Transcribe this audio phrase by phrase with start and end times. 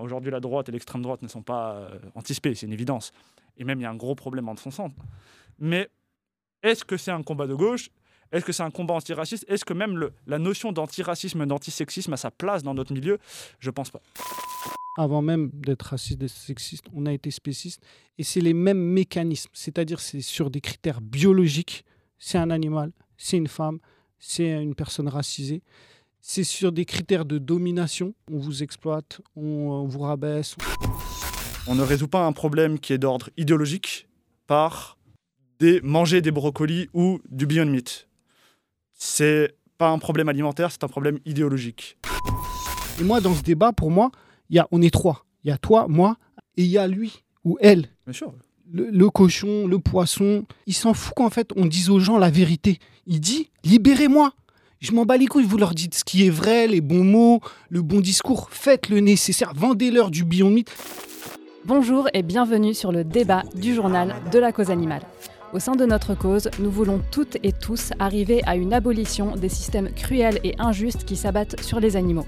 [0.00, 3.12] Aujourd'hui, la droite et l'extrême droite ne sont pas euh, anticipés, c'est une évidence.
[3.56, 4.90] Et même, il y a un gros problème en son sens.
[5.60, 5.88] Mais
[6.64, 7.90] est-ce que c'est un combat de gauche?
[8.32, 9.44] Est-ce que c'est un combat antiraciste?
[9.46, 13.18] Est-ce que même la notion d'antiracisme, d'antisexisme a sa place dans notre milieu?
[13.60, 14.00] Je pense pas.
[14.98, 17.80] Avant même d'être raciste et sexiste, on a été spéciste.
[18.18, 19.50] Et c'est les mêmes mécanismes.
[19.52, 21.84] C'est-à-dire, c'est sur des critères biologiques.
[22.18, 23.78] C'est un animal, c'est une femme,
[24.18, 25.62] c'est une personne racisée.
[26.26, 28.14] C'est sur des critères de domination.
[28.32, 30.56] On vous exploite, on vous rabaisse.
[31.66, 34.08] On ne résout pas un problème qui est d'ordre idéologique
[34.46, 34.96] par
[35.58, 38.08] des manger des brocolis ou du Beyond Meat.
[38.94, 41.98] C'est pas un problème alimentaire, c'est un problème idéologique.
[42.98, 44.10] Et moi, dans ce débat, pour moi,
[44.48, 45.26] y a, on est trois.
[45.44, 46.16] Il y a toi, moi,
[46.56, 47.90] et il y a lui ou elle.
[48.06, 48.32] Bien sûr.
[48.72, 50.46] Le, le cochon, le poisson.
[50.66, 52.78] Il s'en fout qu'en fait, on dise aux gens la vérité.
[53.06, 54.32] Il dit libérez-moi.
[54.84, 57.40] Je m'en bats les couilles, vous leur dites ce qui est vrai, les bons mots,
[57.70, 58.50] le bon discours.
[58.50, 60.70] Faites le nécessaire, vendez-leur du Beyond Meat.
[61.64, 65.00] Bonjour et bienvenue sur le débat du journal de la cause animale.
[65.54, 69.48] Au sein de notre cause, nous voulons toutes et tous arriver à une abolition des
[69.48, 72.26] systèmes cruels et injustes qui s'abattent sur les animaux.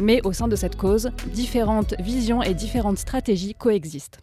[0.00, 4.20] Mais au sein de cette cause, différentes visions et différentes stratégies coexistent.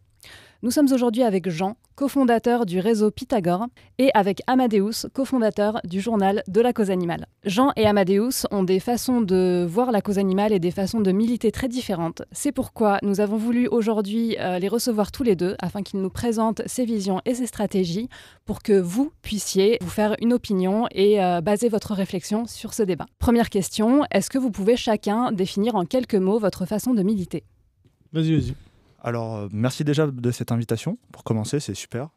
[0.61, 6.43] Nous sommes aujourd'hui avec Jean, cofondateur du réseau Pythagore, et avec Amadeus, cofondateur du journal
[6.49, 7.27] de la cause animale.
[7.45, 11.13] Jean et Amadeus ont des façons de voir la cause animale et des façons de
[11.13, 12.23] militer très différentes.
[12.33, 16.09] C'est pourquoi nous avons voulu aujourd'hui euh, les recevoir tous les deux afin qu'ils nous
[16.09, 18.09] présentent ses visions et ses stratégies
[18.43, 22.83] pour que vous puissiez vous faire une opinion et euh, baser votre réflexion sur ce
[22.83, 23.05] débat.
[23.17, 27.45] Première question, est-ce que vous pouvez chacun définir en quelques mots votre façon de militer?
[28.11, 28.68] Vas-y, vas-y.
[29.01, 30.97] Alors, euh, merci déjà de cette invitation.
[31.11, 32.09] Pour commencer, c'est super.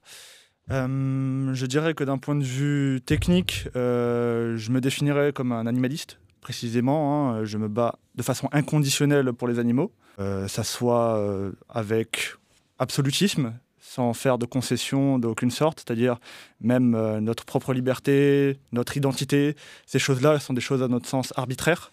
[0.70, 5.66] Euh, je dirais que d'un point de vue technique, euh, je me définirais comme un
[5.66, 7.30] animaliste, précisément.
[7.30, 7.44] hein.
[7.44, 11.20] Je me bats de façon inconditionnelle pour les animaux, ça soit
[11.69, 12.34] avec
[12.78, 16.19] absolutisme, sans faire de concession d'aucune sorte, c'est-à-dire
[16.61, 19.56] même notre propre liberté, notre identité,
[19.86, 21.92] ces choses-là sont des choses à notre sens arbitraires.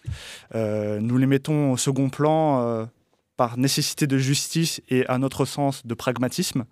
[0.54, 2.86] Nous les mettons au second plan
[3.40, 6.66] par nécessité de justice et à notre sens de pragmatisme.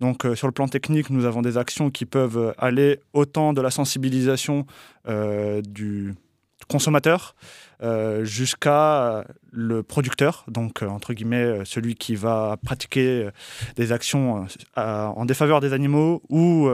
[0.00, 3.60] Donc euh, sur le plan technique, nous avons des actions qui peuvent aller autant de
[3.60, 4.64] la sensibilisation
[5.06, 6.14] euh, du
[6.66, 7.34] consommateur
[7.82, 13.28] euh, jusqu'à le producteur, donc entre guillemets celui qui va pratiquer
[13.76, 14.46] des actions
[14.76, 16.70] en défaveur des animaux ou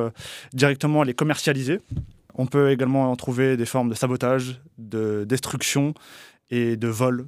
[0.53, 1.81] directement les commercialiser.
[2.37, 5.93] On peut également en trouver des formes de sabotage, de destruction
[6.51, 7.27] et de vol,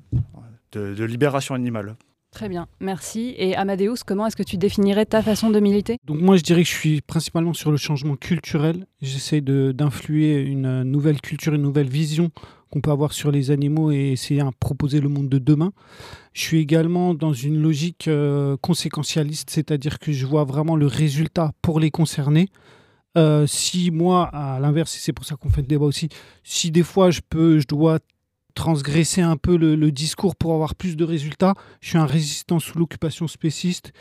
[0.77, 1.97] de, de libération animale.
[2.33, 3.35] Très bien, merci.
[3.39, 5.97] Et Amadeus, comment est-ce que tu définirais ta façon de militer?
[6.05, 8.87] Donc moi, je dirais que je suis principalement sur le changement culturel.
[9.01, 12.31] J'essaie de- d'influer une nouvelle culture, une nouvelle vision
[12.71, 15.73] qu'on peut avoir sur les animaux et essayer de proposer le monde de demain.
[16.35, 21.53] Je suis également dans une logique euh, conséquentialiste, c'est-à-dire que je vois vraiment le résultat
[21.63, 22.49] pour les concernés.
[23.17, 26.11] Euh, si moi, à l'inverse, et c'est pour ça qu'on fait le débat aussi,
[26.43, 27.99] si des fois je peux, je dois
[28.57, 32.77] transgresser un peu le, discours pour avoir plus de résultats, je suis un résistant sous
[32.79, 33.93] l'occupation spéciste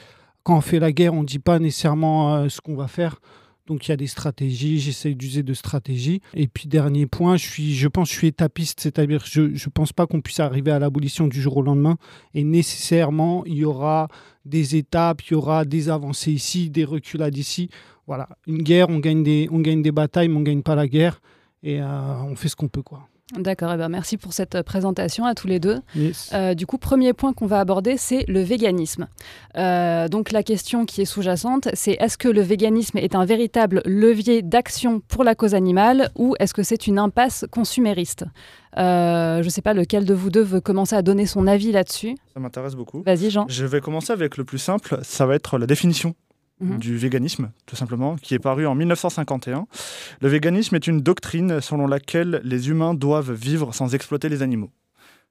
[0.44, 3.20] quand on fait la guerre, on ne dit pas nécessairement euh, ce qu'on va faire.
[3.66, 6.22] Donc il y a des stratégies, j'essaie d'user de stratégies.
[6.36, 9.70] Et puis dernier point, je, suis, je pense que je suis étapiste, c'est-à-dire je ne
[9.74, 11.98] pense pas qu'on puisse arriver à l'abolition du jour au lendemain.
[12.36, 14.08] Et nécessairement, il y aura
[14.46, 17.70] des étapes, il y aura des avancées ici, des reculades ici.
[18.06, 20.76] Voilà, une guerre, on gagne des, on gagne des batailles, mais on ne gagne pas
[20.76, 21.20] la guerre.
[21.64, 22.84] Et euh, on fait ce qu'on peut.
[22.84, 23.10] quoi.
[23.34, 25.80] D'accord, eh ben merci pour cette présentation à tous les deux.
[25.96, 26.30] Yes.
[26.34, 29.08] Euh, du coup, premier point qu'on va aborder, c'est le véganisme.
[29.58, 33.82] Euh, donc la question qui est sous-jacente, c'est est-ce que le véganisme est un véritable
[33.86, 38.26] levier d'action pour la cause animale ou est-ce que c'est une impasse consumériste?
[38.78, 41.72] Euh, Je ne sais pas lequel de vous deux veut commencer à donner son avis
[41.72, 42.16] là-dessus.
[42.32, 43.02] Ça m'intéresse beaucoup.
[43.02, 43.48] Vas-y Jean.
[43.50, 46.14] Je vais commencer avec le plus simple, ça va être la définition
[46.62, 46.78] Mhm.
[46.78, 49.68] du véganisme, tout simplement, qui est paru en 1951.
[50.22, 54.72] Le véganisme est une doctrine selon laquelle les humains doivent vivre sans exploiter les animaux.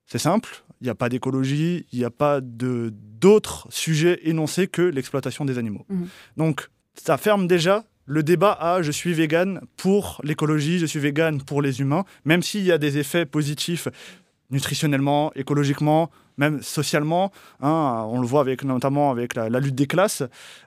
[0.06, 4.82] C'est simple, il n'y a pas d'écologie, il n'y a pas d'autres sujets énoncés que
[4.82, 5.86] l'exploitation des animaux.
[5.88, 6.08] Mhm.
[6.36, 11.40] Donc, ça ferme déjà le débat à je suis vegan pour l'écologie, je suis vegan
[11.42, 13.88] pour les humains, même s'il y a des effets positifs
[14.50, 17.30] nutritionnellement, écologiquement, même socialement.
[17.60, 20.22] hein, on le voit avec, notamment avec la, la lutte des classes.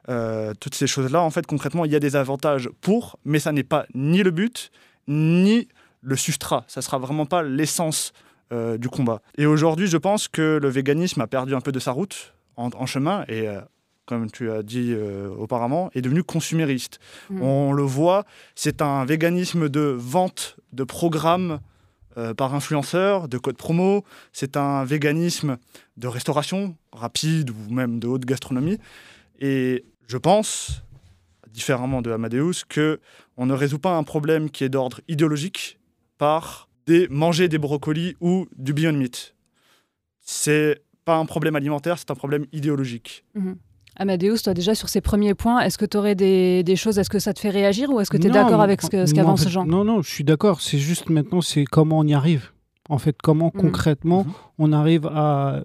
[0.09, 3.51] euh, toutes ces choses-là, en fait, concrètement, il y a des avantages pour, mais ça
[3.51, 4.71] n'est pas ni le but,
[5.07, 5.67] ni
[6.01, 6.63] le substrat.
[6.67, 8.13] Ça sera vraiment pas l'essence
[8.53, 9.21] euh, du combat.
[9.37, 12.69] Et aujourd'hui, je pense que le véganisme a perdu un peu de sa route en,
[12.73, 13.59] en chemin et, euh,
[14.05, 14.95] comme tu as dit
[15.37, 16.99] auparavant, est devenu consumériste.
[17.29, 17.41] Mhm.
[17.41, 18.23] On le voit,
[18.55, 21.59] c'est un véganisme de vente de programmes
[22.17, 24.03] euh, par influenceur, de code promo.
[24.33, 25.57] C'est un véganisme
[25.97, 28.79] de restauration rapide ou même de haute gastronomie.
[29.39, 30.83] Et je pense,
[31.51, 32.99] différemment de Amadeus, que
[33.35, 35.79] on ne résout pas un problème qui est d'ordre idéologique
[36.17, 39.35] par des, manger des brocolis ou du Beyond Meat.
[40.21, 43.23] C'est pas un problème alimentaire, c'est un problème idéologique.
[43.35, 43.57] Mhm.
[43.97, 47.09] Amadeus, toi déjà sur ces premiers points, est-ce que tu aurais des, des, choses, est-ce
[47.09, 49.45] que ça te fait réagir ou est-ce que tu es d'accord avec ce, ce qu'avance
[49.45, 50.61] en Jean Non, non, je suis d'accord.
[50.61, 52.51] C'est juste maintenant, c'est comment on y arrive.
[52.89, 53.59] En fait, comment mmh.
[53.59, 54.33] concrètement mmh.
[54.59, 55.63] on arrive à,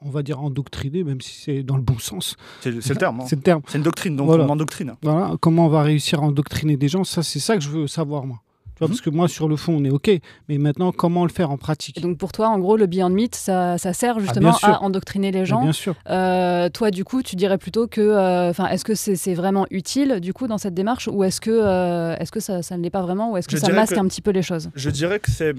[0.00, 2.36] on va dire, endoctriner, même si c'est dans le bon sens.
[2.60, 3.20] C'est le terme.
[3.20, 3.24] Hein.
[3.28, 3.62] C'est le terme.
[3.66, 4.94] C'est une doctrine, donc on endoctrine.
[5.02, 7.86] Voilà, comment on va réussir à endoctriner des gens, ça c'est ça que je veux
[7.86, 8.40] savoir moi.
[8.86, 8.88] Mhm.
[8.88, 10.10] Parce que moi, sur le fond, on est OK.
[10.48, 12.00] Mais maintenant, comment le faire en pratique?
[12.00, 15.30] Donc, pour toi, en gros, le Beyond Meat, ça, ça sert ah, justement à endoctriner
[15.30, 15.62] les gens.
[15.62, 15.94] bien sûr.
[16.08, 18.00] Euh, toi, du coup, tu dirais plutôt que.
[18.00, 21.50] Euh, enfin, est-ce que c'est vraiment utile, du coup, dans cette démarche Ou est-ce que,
[21.50, 24.06] euh, est-ce que ça, ça ne l'est pas vraiment Ou est-ce que ça masque un
[24.06, 24.70] petit peu les choses?
[24.74, 25.54] Je dirais que c'est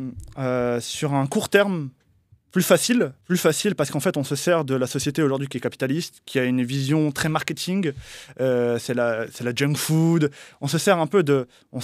[0.82, 1.90] sur un court terme
[2.52, 5.58] plus facile, plus facile parce qu'en fait on se sert de la société aujourd'hui qui
[5.58, 7.92] est capitaliste, qui a une vision très marketing,
[8.38, 10.32] c'est la, la junk food,
[10.62, 11.80] on se sert un peu de, on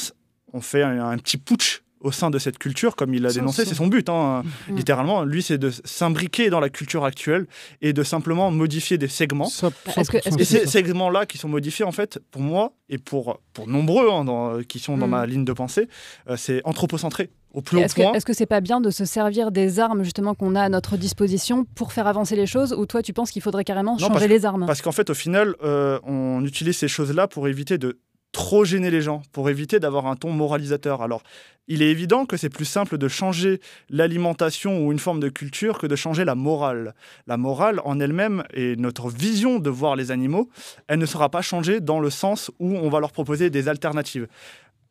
[0.62, 3.88] fait un, petit putsch au sein de cette culture, comme il l'a dénoncé, c'est son
[3.88, 4.75] but, hein, mm.
[4.75, 5.24] littéralement.
[5.24, 7.48] Lui, c'est de s'imbriquer dans la culture actuelle
[7.81, 9.50] et de simplement modifier des segments.
[9.98, 14.62] et ces segments-là qui sont modifiés, en fait, pour moi et pour, pour nombreux hein,
[14.68, 15.12] qui sont dans mm.
[15.12, 15.88] ma ligne de pensée,
[16.30, 17.31] euh, c'est anthropocentré.
[17.56, 18.12] Au plus est-ce point.
[18.12, 20.68] Que, est-ce que c'est pas bien de se servir des armes justement qu'on a à
[20.68, 24.28] notre disposition pour faire avancer les choses ou toi tu penses qu'il faudrait carrément changer
[24.28, 24.66] les armes?
[24.66, 27.98] Parce qu'en fait au final euh, on utilise ces choses-là pour éviter de
[28.36, 31.02] trop gêner les gens, pour éviter d'avoir un ton moralisateur.
[31.02, 31.24] Alors,
[31.70, 35.78] il est évident que c'est plus simple de changer l'alimentation ou une forme de culture
[35.78, 36.96] que de changer la morale.
[37.28, 40.50] La morale en elle-même et notre vision de voir les animaux,
[40.90, 44.28] elle ne sera pas changée dans le sens où on va leur proposer des alternatives.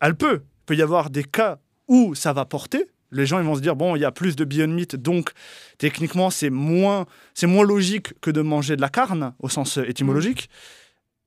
[0.01, 3.45] Elle peut, il peut y avoir des cas où ça va porter, les gens ils
[3.45, 5.29] vont se dire bon il y a plus de Beyond Meat donc
[5.77, 7.05] techniquement c'est moins
[7.35, 10.49] c'est moins logique que de manger de la carne au sens étymologique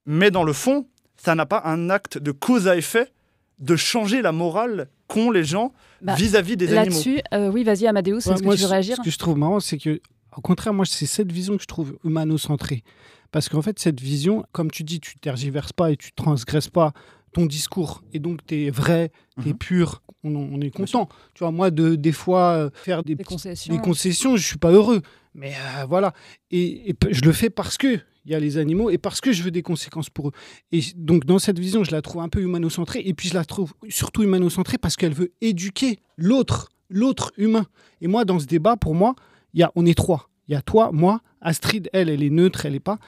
[0.04, 0.88] mais dans le fond
[1.18, 3.12] ça n'a pas un acte de cause à effet
[3.58, 6.94] de changer la morale qu'ont les gens bah, vis-à-vis des animaux.
[6.94, 9.60] Là-dessus, euh, oui, vas-y Amadeus, est-ce que tu veux réagir Ce que je trouve marrant,
[9.60, 10.00] c'est que,
[10.36, 12.84] au contraire, moi, c'est cette vision que je trouve humano-centrée.
[13.32, 16.92] Parce qu'en fait, cette vision, comme tu dis, tu tergiverses pas et tu transgresses pas
[17.32, 18.02] ton discours.
[18.12, 19.10] Et donc, tu es vrai,
[19.42, 19.58] tu es mhm.
[19.58, 21.08] pur, on, est content.
[21.34, 23.74] Tu vois, moi, de, des fois, euh, faire des, concessions.
[23.74, 25.02] des concessions, je suis pas heureux.
[25.34, 26.14] Mais euh, voilà.
[26.50, 29.32] Et, et, je le fais parce que il y a les animaux et parce que
[29.32, 30.32] je veux des conséquences pour eux.
[30.70, 33.44] Et donc dans cette vision, je la trouve un peu humano-centrée et puis je la
[33.44, 37.66] trouve surtout humano-centrée parce qu'elle veut éduquer l'autre, l'autre humain.
[38.02, 39.14] Et moi, dans ce débat, pour moi,
[39.54, 40.28] y a, on est trois.
[40.46, 42.98] Il y a toi, moi, Astrid, elle, elle est neutre, elle est pas.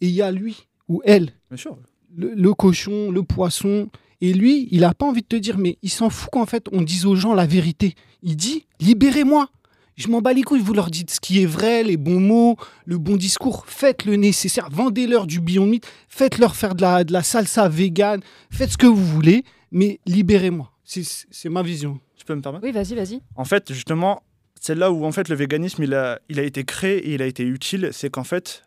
[0.00, 1.32] Et il y a lui ou elle.
[1.50, 1.76] Bien sûr.
[2.16, 3.90] Le, cochon, le poisson.
[4.22, 6.66] Et lui, il n'a pas envie de te dire, mais il s'en fout qu'en fait,
[6.72, 7.94] on dise aux gens la vérité.
[8.22, 9.50] Il dit, libérez-moi.
[9.96, 12.56] Je m'en bats les couilles, vous leur dites ce qui est vrai, les bons mots,
[12.86, 13.64] le bon discours.
[13.66, 18.20] Faites le nécessaire, vendez-leur du Beyond Meat, faites-leur faire de la, de la salsa vegan,
[18.50, 20.72] faites ce que vous voulez, mais libérez-moi.
[20.84, 22.00] C'est ma vision.
[22.16, 22.64] Tu peux me permettre?
[22.64, 23.20] Oui, vas-y, vas-y.
[23.36, 24.22] En fait, justement,
[24.60, 27.22] c'est là où en fait le véganisme il a, il a été créé et il
[27.22, 28.62] a été utile, c'est qu'en fait,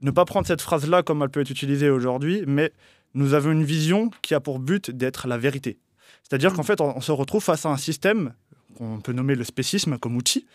[0.00, 2.72] ne pas prendre cette phrase-là comme elle peut être utilisée aujourd'hui, mais
[3.14, 5.78] nous avons une vision qui a pour but d'être la vérité.
[6.22, 8.32] C'est-à-dire qu'en fait, on, se retrouve face à un système
[8.76, 10.46] qu'on peut nommer le spécisme comme outil,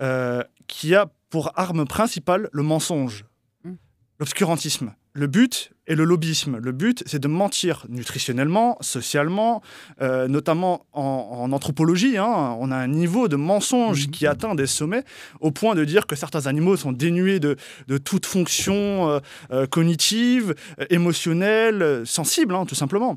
[0.00, 3.24] euh, qui a pour arme principale le mensonge,
[3.64, 3.74] hmm.
[4.18, 4.94] l'obscurantisme.
[5.12, 6.58] Le but est le lobbyisme.
[6.58, 9.62] Le but, c'est de mentir nutritionnellement, socialement,
[10.02, 12.18] euh, notamment en, anthropologie.
[12.18, 12.56] Hein.
[12.60, 14.10] On a un niveau de mensonge hmm.
[14.10, 15.04] qui atteint des sommets
[15.40, 17.56] au point de dire que certains animaux sont dénués de,
[18.04, 20.54] toute fonction euh, cognitive,
[20.90, 23.16] émotionnelle, sensible, hein, tout simplement.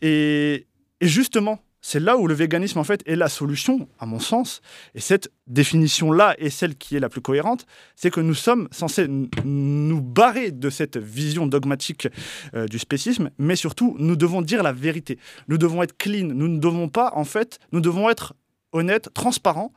[0.00, 0.66] Et,
[1.02, 4.60] et justement, c'est là où le véganisme en fait est la solution, à mon sens.
[4.96, 7.64] Et cette définition-là est celle qui est la plus cohérente,
[7.94, 9.06] c'est que nous sommes censés
[9.44, 12.08] nous barrer de cette vision dogmatique
[12.56, 15.16] euh, du spécisme, mais surtout nous devons dire la vérité.
[15.46, 16.26] Nous devons être clean.
[16.34, 18.34] Nous ne devons pas en fait, nous devons être
[18.72, 19.72] honnêtes, transparents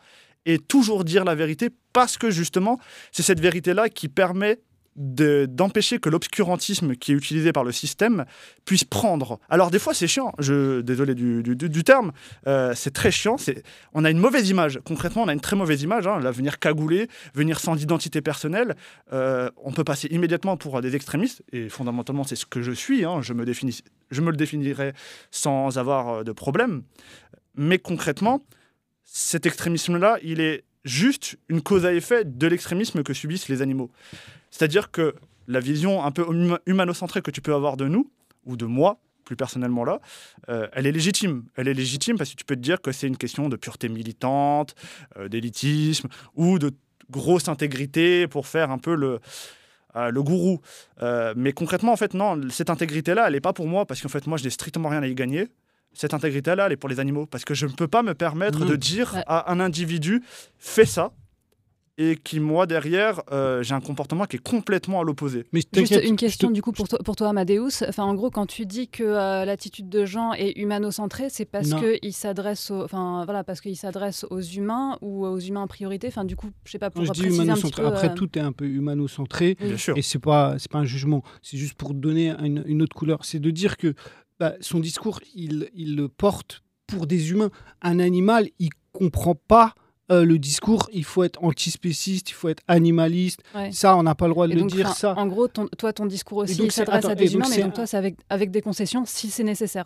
[0.48, 2.80] et toujours dire la vérité parce que justement
[3.12, 4.58] c'est cette vérité-là qui permet
[4.96, 8.26] d'empêcher que l'obscurantisme qui est utilisé par le système
[8.66, 9.40] puisse prendre.
[9.50, 12.12] Alors des fois c'est chiant, je, désolé du, du, terme,
[12.48, 13.38] euh, c'est très chiant,
[13.94, 16.60] on a une mauvaise image, concrètement on a une très mauvaise image, hein, là, venir
[16.60, 18.76] cagoulé, venir sans identité personnelle,
[19.14, 23.06] euh, on peut passer immédiatement pour des extrémistes, et fondamentalement c'est ce que je suis,
[23.06, 23.82] hein, je, me définis,
[24.12, 24.94] je me le définirais
[25.32, 26.84] sans avoir euh, de problème,
[27.56, 28.44] mais concrètement,
[29.04, 33.92] cet extrémisme-là, il est juste une cause à effet de l'extrémisme que subissent les animaux.
[34.52, 35.16] C'est-à-dire que
[35.48, 36.26] la vision un peu
[36.66, 38.12] humanocentrée que tu peux avoir de nous,
[38.46, 40.00] ou de moi, plus personnellement là,
[40.50, 41.46] euh, elle est légitime.
[41.56, 43.88] Elle est légitime parce que tu peux te dire que c'est une question de pureté
[43.88, 44.74] militante,
[45.18, 46.72] euh, d'élitisme ou de
[47.12, 49.20] grosse intégrité pour faire un peu le,
[49.96, 50.62] euh, le gourou.
[51.36, 54.26] mais concrètement, en fait, non, cette intégrité-là, elle n'est pas pour moi parce qu'en fait,
[54.28, 55.48] moi, je n'ai strictement rien à y gagner.
[55.94, 58.66] Cette intégrité-là, elle est pour les animaux parce que je ne peux pas me permettre
[58.66, 60.22] de dire à un individu
[60.58, 61.12] fais ça
[62.02, 65.46] et qui, moi, derrière, euh, j'ai un comportement qui est complètement à l'opposé.
[65.52, 67.84] Mais Juste une question, du coup, pour toi, pour toi, Amadeus.
[67.90, 71.74] Enfin, en gros, quand tu dis que euh, l'attitude de Jean est humano-centrée, c'est parce
[71.74, 76.08] qu'il s'adresse aux, enfin, voilà, parce qu'il s'adresse aux humains ou aux humains en priorité.
[76.08, 78.30] Enfin, du coup, je sais pas, pour je dis un petit peu, Après, euh, tout
[78.40, 79.58] est un peu humano-centré.
[79.60, 79.98] Bien sûr.
[79.98, 81.22] Et c'est pas, c'est pas un jugement.
[81.42, 83.26] C'est juste pour donner une, une autre couleur.
[83.26, 83.94] C'est de dire que
[84.40, 87.52] bah, son discours, il, il le porte pour des humains.
[87.82, 89.76] Un animal, il comprend pas
[90.12, 93.42] euh, le discours, il faut être antispéciste, il faut être animaliste.
[93.72, 94.90] Ça, on n'a pas le droit de le dire.
[94.96, 95.14] Ça.
[95.18, 98.16] En gros, toi, ton discours aussi s'adresse à des humains, mais donc toi, c'est avec,
[98.30, 99.86] avec des concessions si c'est nécessaire.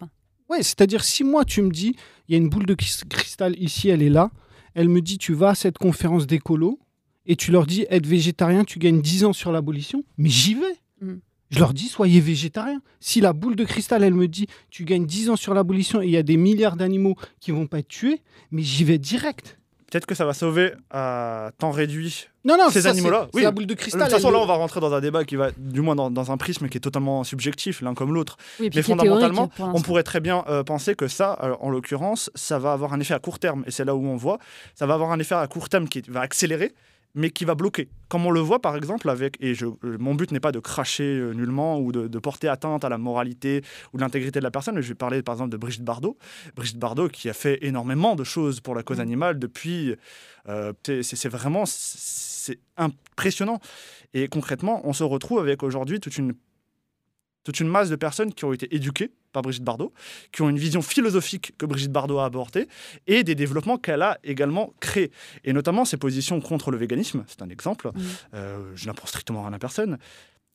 [0.49, 1.95] Oui, c'est-à-dire si moi, tu me dis,
[2.27, 4.31] il y a une boule de cristal ici, elle est là,
[4.75, 6.79] elle me dit, tu vas à cette conférence d'écolo,
[7.25, 10.75] et tu leur dis, être végétarien, tu gagnes 10 ans sur l'abolition, mais j'y vais.
[11.01, 11.15] Mm.
[11.53, 12.81] Je leur dis, soyez végétariens.
[12.99, 16.05] Si la boule de cristal, elle me dit, tu gagnes 10 ans sur l'abolition et
[16.05, 19.59] il y a des milliards d'animaux qui vont pas être tués, mais j'y vais direct.
[19.91, 23.27] Peut-être que ça va sauver à temps réduit non, non, ces animaux-là.
[23.35, 24.01] Oui, la boule de cristal.
[24.01, 26.31] De toute façon, là, on va rentrer dans un débat qui va, du moins, dans,
[26.31, 28.37] un prisme qui est totalement subjectif, l'un comme l'autre.
[28.59, 32.73] Mais fondamentalement, on pourrait très bien euh, penser que ça, euh, en l'occurrence, ça va
[32.73, 33.63] avoir un effet à court terme.
[33.67, 34.39] Et c'est là où on voit,
[34.73, 36.73] ça va avoir un effet à court terme qui va accélérer
[37.15, 37.89] mais qui va bloquer.
[38.09, 40.59] Comme on le voit par exemple avec, et je, euh, mon but n'est pas de
[40.59, 44.75] cracher euh, nullement ou de, porter atteinte à la moralité ou l'intégrité de la personne,
[44.75, 46.17] mais je vais parler par exemple de Brigitte Bardot.
[46.55, 49.01] Brigitte Bardot qui a fait énormément de choses pour la cause mmh.
[49.01, 49.95] animale depuis...
[50.49, 53.59] Euh, c'est vraiment c'est impressionnant.
[54.13, 56.33] Et concrètement, on se retrouve avec aujourd'hui toute une
[57.43, 59.91] toute une masse de personnes qui ont été éduquées par Brigitte Bardot,
[60.31, 62.67] qui ont une vision philosophique que Brigitte Bardot a abordée
[63.07, 65.11] et des développements qu'elle a également créés.
[65.43, 67.91] Et notamment ses positions contre le véganisme, c'est un exemple,
[68.33, 69.97] euh, je n'apprends strictement rien à personne,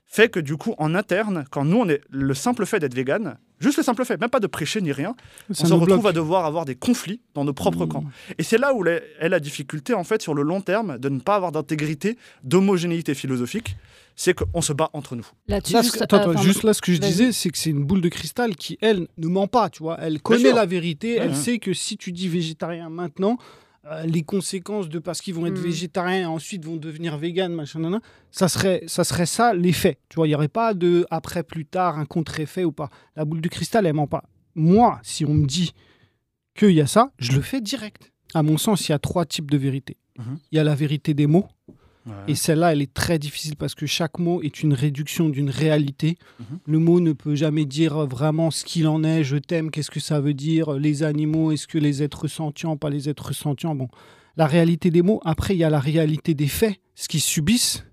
[0.08, 3.36] fait que du coup, en interne, quand nous, on est le simple fait d'être vegan,
[3.60, 5.14] juste le simple fait, même pas de prêcher ni rien,
[5.50, 7.88] on se retrouve à devoir avoir des conflits dans nos propres mmh.
[7.88, 8.04] camps.
[8.38, 11.20] Et c'est là où est la difficulté, en fait, sur le long terme, de ne
[11.20, 13.76] pas avoir d'intégrité, d'homogénéité philosophique
[14.20, 15.26] c'est qu'on se bat entre nous.
[15.46, 18.76] Là, juste là, ce que je disais, c'est que c'est une boule de cristal qui,
[18.80, 19.96] elle, ne ment pas, tu vois.
[20.00, 23.67] Elle connaît la vérité, elle sait que si tu dis végétarien maintenant, euh,
[24.04, 25.64] les conséquences de parce qu'ils vont être hmm.
[25.64, 29.98] végétariens et ensuite vont devenir véganes, machin, ça serait, ça serait ça l'effet.
[30.08, 32.90] Tu vois, il n'y aurait pas de après, plus tard, un contre-effet ou pas.
[33.16, 34.24] La boule de cristal, elle ment pas.
[34.54, 35.72] Moi, si on me dit
[36.54, 38.12] qu'il y a ça, je le fais direct.
[38.34, 39.96] À mon sens, il y a trois types de vérité.
[40.18, 40.38] Mhm.
[40.52, 41.48] Il y a la vérité des mots,
[42.26, 46.18] et celle-là, elle est très difficile parce que chaque mot est une réduction d'une réalité.
[46.38, 46.58] Mhm.
[46.66, 50.00] Le mot ne peut jamais dire vraiment ce qu'il en est, je t'aime, qu'est-ce que
[50.00, 53.74] ça veut dire, les animaux, est-ce que les êtres sentients, pas les êtres sentients?
[53.74, 53.88] Bon,
[54.36, 55.20] la réalité des mots.
[55.24, 57.84] Après, il y a la réalité des faits, ce qu'ils subissent.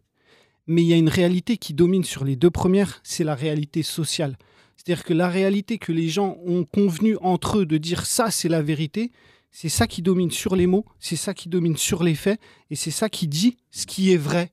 [0.67, 3.84] Mais il y a une réalité qui domine sur les deux premières, c'est la réalité
[3.84, 4.38] sociale.
[4.77, 8.50] C'est-à-dire que la réalité que les gens ont convenu entre eux de dire ça, c'est
[8.50, 9.12] la vérité,
[9.55, 12.75] c'est ça qui domine sur les mots, c'est ça qui domine sur les faits, et
[12.75, 14.51] c'est ça qui dit ce qui est vrai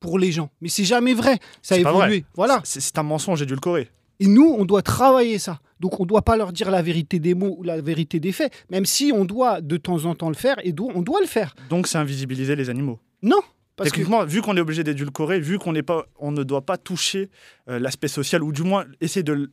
[0.00, 0.50] pour les gens.
[0.60, 2.24] Mais c'est jamais vrai, ça a évolué.
[2.34, 2.60] Voilà.
[2.64, 3.88] C'est un mensonge édulcoré.
[4.18, 5.60] Et nous, on doit travailler ça.
[5.78, 8.32] Donc on ne doit pas leur dire la vérité des mots ou la vérité des
[8.32, 11.28] faits, même si on doit de temps en temps le faire, et on doit le
[11.28, 11.54] faire.
[11.68, 13.40] Donc c'est invisibiliser les animaux Non,
[13.76, 14.26] parce que...
[14.26, 17.30] vu qu'on est obligé d'édulcorer, vu qu'on pas, on ne doit pas toucher
[17.68, 19.50] euh, l'aspect social, ou du moins essayer de,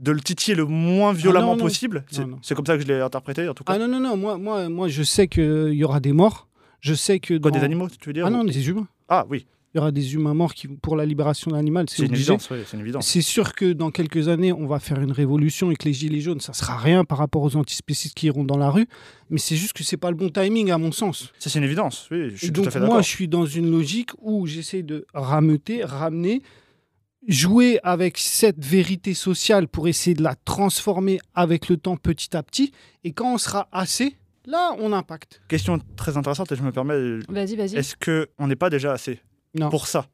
[0.00, 2.04] de le titiller le moins violemment ah possible.
[2.42, 3.74] C'est comme ça que je l'ai interprété, en tout cas.
[3.74, 6.48] Ah non, non, non, moi, moi, moi je sais qu'il y aura des morts.
[6.80, 7.38] Je sais que.
[7.38, 8.86] Quoi, des animaux, tu veux dire Ah non, des humains.
[9.08, 9.46] Ah oui.
[9.74, 11.84] Il y aura des humains morts qui, pour la libération de l'animal.
[11.90, 13.06] C'est une évidence, oui, une évidence.
[13.06, 16.20] C'est sûr que dans quelques années, on va faire une révolution et que les gilets
[16.20, 18.86] jaunes, ça sera rien par rapport aux antispécistes qui iront dans la rue.
[19.28, 21.32] Mais c'est juste que c'est pas le bon timing, à mon sens.
[21.38, 22.94] C'est une évidence, oui, je suis tout à fait d'accord.
[22.94, 26.40] Moi, je suis dans une logique où j'essaie de rameuter, ramener
[27.26, 32.42] jouer avec cette vérité sociale pour essayer de la transformer avec le temps petit à
[32.42, 32.72] petit.
[33.04, 35.42] Et quand on sera assez, là, on impacte.
[35.48, 37.18] Question très intéressante et je me permets.
[37.28, 37.76] Vas-y, vas-y.
[37.76, 39.20] Est-ce qu'on n'est pas déjà assez
[39.54, 39.70] non.
[39.70, 40.06] pour ça?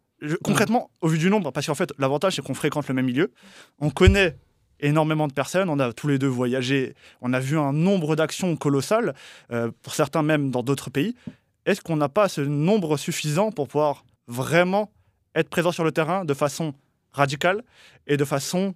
[0.43, 3.33] Concrètement, au vu du nombre, parce qu'en fait, l'avantage, c'est qu'on fréquente le même milieu.
[3.79, 4.37] On connaît
[4.81, 5.69] énormément de personnes.
[5.69, 6.95] On a tous les deux voyagé.
[7.21, 9.15] On a vu un nombre d'actions colossales,
[9.53, 11.15] euh, pour certains même dans d'autres pays.
[11.67, 14.91] Est-ce qu'on n'a pas ce nombre suffisant pour pouvoir vraiment
[15.35, 16.75] être présent sur le terrain de façon
[17.15, 17.65] radicale
[18.07, 18.75] et de façon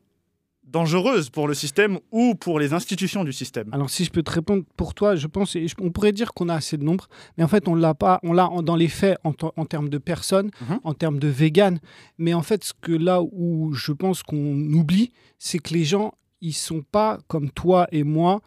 [0.64, 4.30] dangereuse pour le système ou pour les institutions du système Alors si je peux te
[4.30, 7.48] répondre pour toi, je pense, on pourrait dire qu'on a assez de nombre, mais en
[7.48, 9.32] fait on l'a pas, on l'a dans les faits en,
[9.64, 10.80] termes de personnes, mhm.
[10.84, 11.80] en termes de vegan,
[12.18, 16.12] mais en fait ce que là où je pense qu'on oublie, c'est que les gens
[16.40, 18.40] ils sont pas comme toi et moi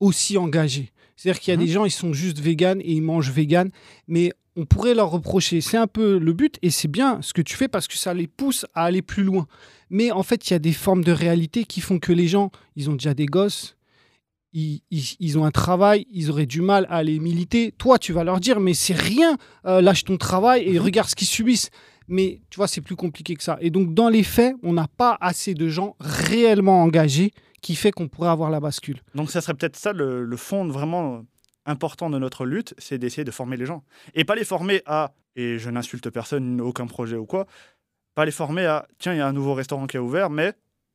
[0.00, 0.92] aussi engagés.
[1.16, 1.66] C'est-à-dire qu'il y a Mhm.
[1.66, 3.70] des gens, ils sont juste véganes et ils mangent vegan,
[4.08, 5.60] mais on pourrait leur reprocher.
[5.60, 8.14] C'est un peu le but et c'est bien ce que tu fais parce que ça
[8.14, 9.46] les pousse à aller plus loin.
[9.90, 12.50] Mais en fait, il y a des formes de réalité qui font que les gens,
[12.76, 13.76] ils ont déjà des gosses,
[14.52, 17.72] ils, ils- ils ont un travail, ils auraient du mal à aller militer.
[17.76, 20.84] Toi, tu vas leur dire, mais c'est rien, euh, lâche ton travail et Mhm.
[20.84, 21.70] regarde ce qu'ils subissent.
[22.06, 23.56] Mais tu vois, c'est plus compliqué que ça.
[23.60, 27.32] Et donc, dans les faits, on n'a pas assez de gens réellement engagés
[27.62, 29.00] qui fait qu'on pourrait avoir la bascule.
[29.14, 31.22] Donc ça serait peut-être ça le, le fond vraiment
[31.66, 33.84] important de notre lutte, c'est d'essayer de former les gens.
[34.14, 37.46] Et pas les former à, et je n'insulte personne, aucun projet ou quoi,
[38.14, 40.52] pas les former à, tiens, il y a un nouveau restaurant qui a ouvert, mais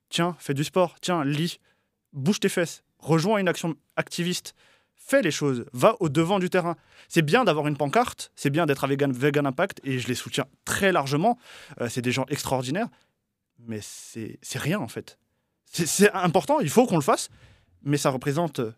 [0.10, 1.60] tiens, fais du sport, tiens, lis,
[2.14, 4.56] bouge tes fesses, rejoins une action activiste,
[4.96, 6.76] fais les choses, va au devant du terrain.
[7.08, 10.46] C'est bien d'avoir une pancarte, c'est bien d'être à Vegan, Impact, et je les soutiens
[10.66, 11.38] très largement,
[11.82, 12.88] Euh, c'est des gens extraordinaires,
[13.60, 15.18] mais c'est rien en fait.
[15.66, 17.30] C'est- C'est important, il faut qu'on le fasse,
[17.84, 18.72] mais ça représente euh,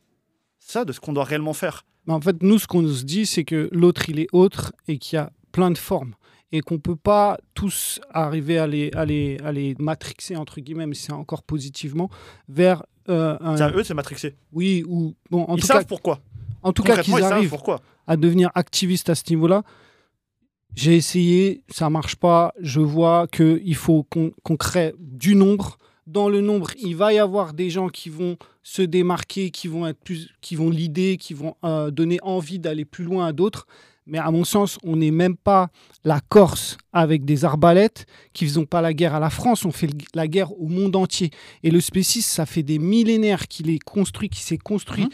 [0.62, 1.84] ça de ce qu'on doit réellement faire.
[2.08, 4.98] Mais en fait, nous, ce qu'on se dit, c'est que l'autre, il est autre et
[4.98, 6.14] qu'il y a plein de formes.
[6.54, 10.60] Et qu'on ne peut pas tous arriver à les, à les, à les matrixer, entre
[10.60, 12.10] guillemets, mais c'est encore positivement,
[12.50, 13.56] vers euh, un.
[13.58, 14.36] C'est à eux de se matrixer.
[14.52, 15.16] Oui, ou.
[15.30, 16.20] Bon, en ils tout savent cas, pourquoi.
[16.62, 17.80] en tout cas qu'ils arrivent pourquoi.
[18.06, 19.64] à devenir activistes à ce niveau-là.
[20.76, 22.54] J'ai essayé, ça marche pas.
[22.62, 25.78] Je vois qu'il faut qu'on qu'on crée du nombre.
[26.12, 29.88] Dans le nombre, il va y avoir des gens qui vont se démarquer, qui vont
[29.88, 30.00] être
[30.42, 33.66] qui vont l'idée, qui vont euh, donner envie d'aller plus loin à d'autres.
[34.06, 35.70] Mais à mon sens, on n'est même pas
[36.04, 39.90] la Corse avec des arbalètes qui faisons pas la guerre à la France, on fait
[40.14, 41.30] la guerre au monde entier.
[41.64, 45.10] Et le spécisme, ça fait des millénaires qu'il est construit, qui s'est construit Mhm.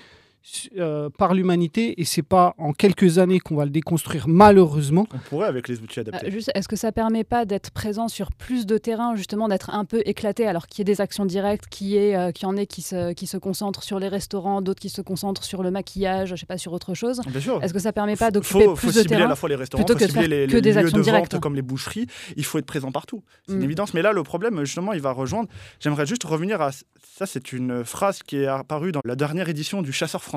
[0.77, 5.07] Euh, par l'humanité, et c'est pas en quelques années qu'on va le déconstruire, malheureusement.
[5.13, 6.31] On pourrait avec les outils Euh, adaptés.
[6.31, 9.85] juste, est-ce que ça permet pas d'être présent sur plus de terrain, justement d'être un
[9.85, 12.51] peu éclaté, alors qu'il y ait des actions directes, qu'il y, ait, euh, qu'il y
[12.51, 15.63] en ait qui se, qui se concentrent sur les restaurants, d'autres qui se concentrent sur
[15.63, 17.63] le maquillage, je sais pas, sur autre chose Bien sûr.
[17.63, 19.49] Est-ce que ça permet pas d'occuper faut, plus faut de cibler à terrain la fois
[19.49, 21.33] les restaurants, plutôt faut que de cibler les, que les des lieux actions de directes.
[21.33, 22.07] vente comme les boucheries.
[22.35, 23.23] Il faut être présent partout.
[23.47, 23.63] C'est une Mm.
[23.63, 23.93] évidence.
[23.93, 25.49] Mais là, le problème, justement, il va rejoindre.
[25.79, 27.25] J'aimerais juste revenir à ça.
[27.25, 30.36] C'est une phrase qui est apparue dans la dernière édition du Chasseur français,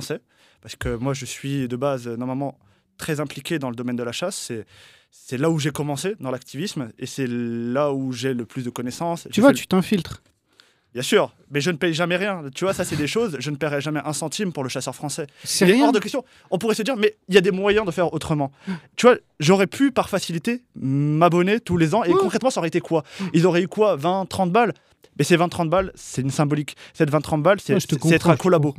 [0.62, 2.58] parce que moi, je suis de base normalement
[2.98, 4.52] très impliqué dans le domaine de la chasse.
[5.10, 8.70] C'est là où j'ai commencé dans l'activisme et c'est là où j'ai le plus de
[8.70, 9.26] connaissances.
[9.32, 10.22] Tu vois, tu t'infiltres.
[10.92, 12.42] Bien sûr, mais je ne paye jamais rien.
[12.52, 13.36] Tu vois, ça, c'est des choses.
[13.38, 15.28] Je ne paierai jamais un centime pour le chasseur français.
[15.44, 16.24] C'est hors de question.
[16.50, 18.50] On pourrait se dire, mais il y a des moyens de faire autrement.
[18.96, 22.02] Tu vois, j'aurais pu, par facilité, m'abonner tous les ans.
[22.02, 23.04] Et concrètement, ça aurait été quoi?
[23.32, 23.94] Ils auraient eu quoi?
[23.94, 24.74] 20, 30 balles?
[25.18, 26.77] Mais ces 20, 30 balles, c'est une symbolique.
[26.94, 28.75] Cette 20, 30 balles, c'est Ouais, être un collabo.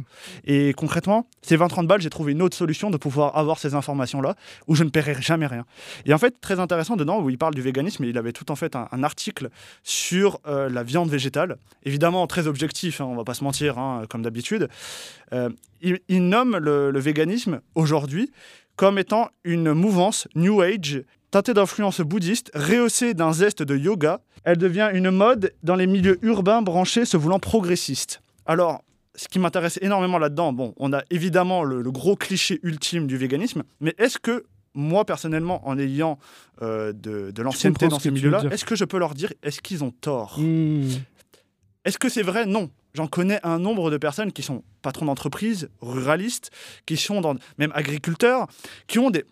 [0.45, 3.75] Et concrètement, ces 20, 30 balles, j'ai trouvé une autre solution de pouvoir avoir ces
[3.75, 4.35] informations-là
[4.67, 5.65] où je ne paierai jamais rien.
[6.05, 8.55] Et en fait, très intéressant dedans, où il parle du véganisme, il avait tout en
[8.55, 9.49] fait un, un article
[9.83, 11.57] sur euh, la viande végétale.
[11.83, 14.67] Évidemment, très objectif, hein, on va pas se mentir, hein, comme d'habitude.
[15.33, 15.49] Euh,
[15.81, 18.31] il, il nomme le, le véganisme aujourd'hui
[18.75, 24.21] comme étant une mouvance New Age teintée d'influence bouddhiste, rehaussée d'un zeste de yoga.
[24.43, 28.21] Elle devient une mode dans les milieux urbains branchés se voulant progressistes.
[28.45, 28.83] Alors,
[29.15, 33.17] ce qui m'intéresse énormément là-dedans, bon, on a évidemment le, le gros cliché ultime du
[33.17, 36.17] véganisme, mais est-ce que moi, personnellement, en ayant
[36.61, 39.61] euh, de, de l'ancienneté dans ce ce milieu-là, est-ce que je peux leur dire, est-ce
[39.61, 40.39] qu'ils ont tort?
[40.39, 40.87] Hmm.
[41.85, 42.45] est-ce que c'est vrai?
[42.45, 42.69] Non.
[42.93, 46.51] J'en connais un nombre de personnes qui sont patrons d'entreprise, ruralistes,
[46.85, 48.47] qui sont dans, même agriculteurs,
[48.87, 49.25] qui ont des,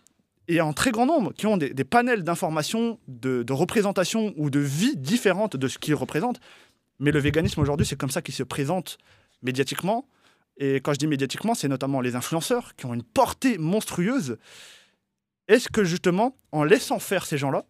[0.50, 4.58] et en très grand nombre, qui ont des, panels d'informations, de, de représentation ou de
[4.58, 6.40] vie différentes de ce qu'ils représentent.
[6.98, 8.98] Mais le véganisme aujourd'hui, c'est comme ça qu'il se présente
[9.42, 10.08] médiatiquement.
[10.56, 14.38] Et quand je dis médiatiquement, c'est notamment les influenceurs qui ont une portée monstrueuse.
[15.46, 17.64] Est-ce que justement, en laissant faire ces gens-là,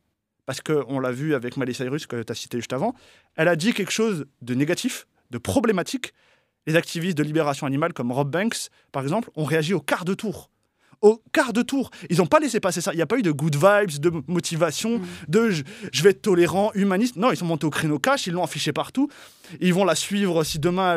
[0.47, 2.95] parce qu'on l'a vu avec Miley Cyrus que tu as cité juste avant,
[3.37, 6.15] elle a dit quelque chose de négatif, de problématique.
[6.67, 10.15] Les activistes de libération animale comme Rob Banks, par exemple, ont réagi au quart de
[10.15, 10.51] tour.
[11.03, 11.91] Au quart de tour.
[12.11, 12.93] Ils n'ont pas laissé passer ça.
[12.93, 15.03] Il n'y a pas eu de good vibes, de motivation, Mm.
[15.29, 17.17] de je, je vais être tolérant, humaniste.
[17.17, 19.09] Non, ils sont montés au créneau cash, ils l'ont affiché partout.
[19.61, 20.97] Ils vont la suivre si demain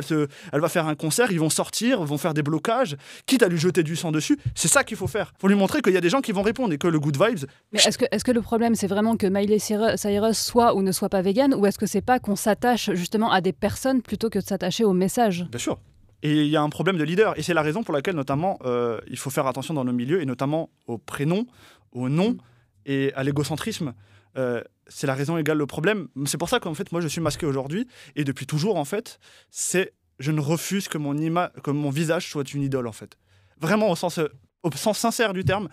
[0.51, 3.57] elle, va faire un concert, ils vont sortir, vont faire des blocages, quitte à lui
[3.57, 4.37] jeter du sang dessus.
[4.55, 5.31] C'est ça qu'il faut faire.
[5.37, 6.99] Il faut lui montrer qu'il y a des gens qui vont répondre et que le
[6.99, 10.37] good vibes, Mais est-ce que, est que le problème, c'est vraiment que Miley Cyrus Cyrus
[10.37, 13.41] soit ou ne soit pas vegan, ou est-ce que c'est pas qu'on s'attache justement à
[13.41, 15.45] des personnes plutôt que de s'attacher au message?
[15.49, 15.79] Bien sûr.
[16.23, 17.37] Et il y a un problème de leader.
[17.37, 20.21] Et c'est la raison pour laquelle, notamment, euh, il faut faire attention dans nos milieux,
[20.21, 21.45] et notamment au prénom,
[21.91, 22.37] au nom
[22.85, 23.93] et à l'égocentrisme.
[24.37, 26.07] Euh, c'est la raison égale le problème.
[26.25, 29.19] C'est pour ça qu'en fait, moi, je suis masqué aujourd'hui, et depuis toujours, en fait,
[29.51, 33.17] c'est je ne refuse que mon, ima que mon visage soit une idole, en fait.
[33.59, 34.27] Vraiment, au sens, euh,
[34.63, 35.67] au sens sincère du terme.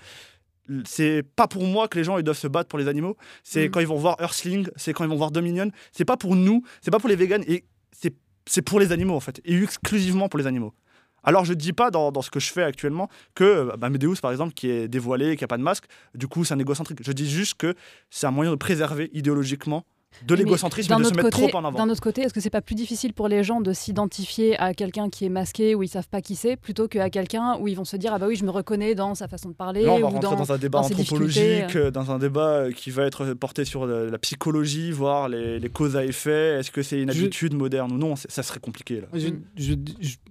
[0.85, 3.17] C'est pas pour moi que les gens ils doivent se battre pour les animaux.
[3.43, 3.71] C'est Mm.
[3.71, 5.71] quand ils vont voir Earthling, c'est quand ils vont voir Dominion.
[5.93, 7.45] C'est pas pour nous, c'est pas pour les véganes.
[7.49, 8.15] Et c'est
[8.51, 10.75] c'est pour les animaux en fait, et exclusivement pour les animaux.
[11.23, 14.33] Alors je ne dis pas dans, ce que je fais actuellement que bah, Medeiros par
[14.33, 15.85] exemple qui est dévoilé, qui n'a pas de masque,
[16.15, 16.99] du coup c'est un égocentrique.
[17.05, 17.75] Je dis juste que
[18.11, 19.85] c'est un moyen de préserver idéologiquement
[20.27, 21.79] de l'égocentrisme et de se mettre trop en avant.
[21.79, 24.75] D'un autre côté, est-ce que c'est pas plus difficile pour les gens de s'identifier à
[24.75, 27.77] quelqu'un qui est masqué où ils savent pas qui c'est, plutôt qu'à quelqu'un où ils
[27.77, 29.83] vont se dire ah bah oui je me reconnais dans sa façon de parler.
[29.83, 31.91] Là, on va ou rentrer dans, un débat anthropologique, euh.
[31.91, 36.59] dans un débat qui va être porté sur la, psychologie, voir les, causes à effet.
[36.59, 38.15] Est-ce que c'est une habitude moderne ou non?
[38.17, 39.09] Ça serait compliqué là.
[39.57, 39.75] je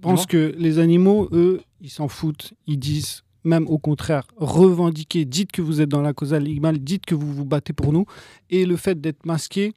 [0.00, 2.52] pense que les animaux, eux, ils s'en foutent.
[2.66, 7.06] Ils disent même au contraire, revendiquez, dites que vous êtes dans la cause animale, dites
[7.06, 8.04] que vous vous battez pour nous.
[8.50, 9.72] Et le fait d'être masqué,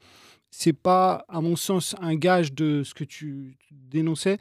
[0.50, 4.38] c'est pas, à mon sens, un gage de ce que tu dénonçais.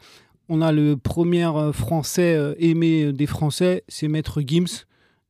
[0.49, 4.85] On a le premier euh, français euh, aimé des Français, c'est Maître Gims.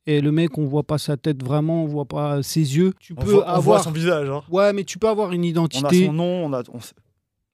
[0.06, 2.92] Et le mec, on voit pas sa tête vraiment, on voit pas ses yeux.
[2.98, 4.28] Tu on peux voit, avoir son visage.
[4.28, 4.42] Hein.
[4.50, 5.84] Ouais, mais tu peux avoir une identité.
[5.84, 6.62] On a son nom, on a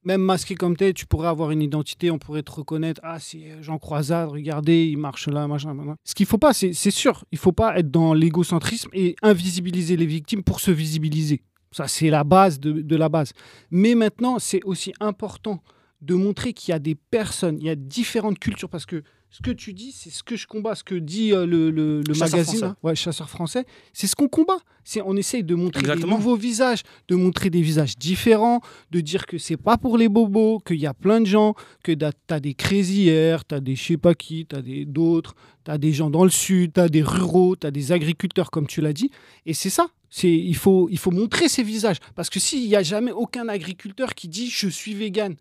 [0.03, 3.01] même masqué comme tel, tu pourrais avoir une identité, on pourrait te reconnaître.
[3.03, 5.73] Ah, c'est euh, Jean Croisade, regardez, il marche là, machin.
[5.73, 5.95] machin.
[6.03, 10.05] Ce qu'il faut pas, c'est sûr, il faut pas être dans l'égocentrisme et invisibiliser les
[10.05, 11.41] victimes pour se visibiliser.
[11.71, 13.33] Ça, c'est la base de, la base.
[13.69, 15.61] Mais maintenant, c'est aussi important
[16.01, 19.43] de montrer qu'il y a des personnes, il y a différentes cultures, parce que ce
[19.43, 22.73] que tu dis, c'est ce que je combats, ce que dit euh, le, le, magazine,
[22.81, 24.57] ouais, Chasseur français, c'est ce qu'on combat.
[24.83, 29.27] C'est on essaye de montrer des nouveaux visages, de montrer des visages différents, de dire
[29.27, 32.39] que c'est pas pour les bobos, qu'il y a plein de gens, que tu as
[32.39, 35.93] des craisières, tu as des je sais pas qui, tu as d'autres, tu as des
[35.93, 38.93] gens dans le sud, tu as des ruraux, tu as des agriculteurs, comme tu l'as
[38.93, 39.11] dit.
[39.45, 39.89] Et c'est ça.
[40.09, 41.97] C'est, il, faut, il faut montrer ces visages.
[42.15, 45.35] Parce que s'il n'y a jamais aucun agriculteur qui dit je suis vegan,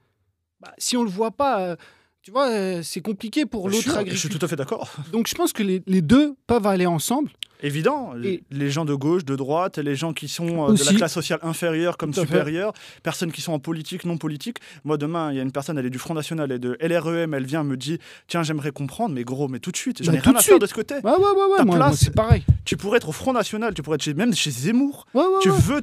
[0.61, 1.77] bah, si on ne le voit pas, euh,
[2.23, 4.14] tu vois, euh, c'est compliqué pour l'autre agriculteur.
[4.14, 4.90] Je suis tout à fait d'accord.
[5.12, 7.31] Donc je pense que les, les, deux peuvent aller ensemble.
[7.62, 11.12] Évident, les gens de gauche, de droite, les gens qui sont euh, de la classe
[11.12, 14.59] sociale inférieure comme supérieure, personnes qui sont en politique, non politique.
[14.85, 17.35] Moi, demain, il y a une personne, elle est du Front National et de LREM,
[17.35, 20.18] elle vient me dit Tiens, j'aimerais comprendre, mais gros, mais tout de suite, j'en bah,
[20.18, 20.94] ai rien à faire de ce côté.
[20.97, 22.44] Ouais, ouais, ouais, moi, c'est pareil.
[22.64, 25.07] Tu pourrais être au Front National, tu pourrais être même chez Zemmour.
[25.42, 25.83] tu veux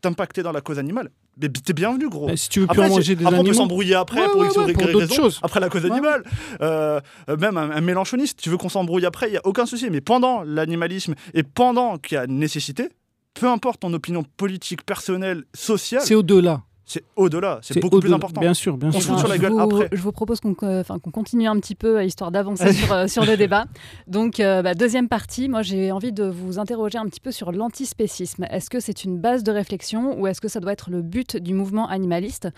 [0.00, 2.34] t'impacter dans la cause animale mais t'es bienvenu, gros.
[2.36, 3.50] si tu veux plus manger des après, animaux.
[3.50, 6.22] on peut s'embrouiller après pour X ou Après la cause animale.
[6.60, 7.00] Euh,
[7.38, 9.88] même un, un, mélanchoniste, tu veux qu'on s'embrouille après, il n'y a aucun souci.
[9.90, 12.88] Mais pendant l'animalisme et pendant qu'il y a nécessité,
[13.34, 16.02] peu importe ton opinion politique, personnelle, sociale.
[16.04, 18.40] C'est au-delà c'est au-delà, c'est beaucoup plus important.
[18.40, 19.18] Bien sûr, bien sûr.
[19.18, 19.90] sur la gueule après.
[19.92, 23.66] Je vous propose qu'on continue un petit peu, histoire d'avancer sur, euh, sur, le débat.
[24.06, 27.52] Donc, euh, bah, deuxième partie, moi j'ai envie de vous interroger un petit peu sur
[27.52, 28.46] l'antispécisme.
[28.50, 31.36] Est-ce que c'est une base de réflexion ou est-ce que ça doit être le but
[31.36, 32.48] du mouvement animaliste?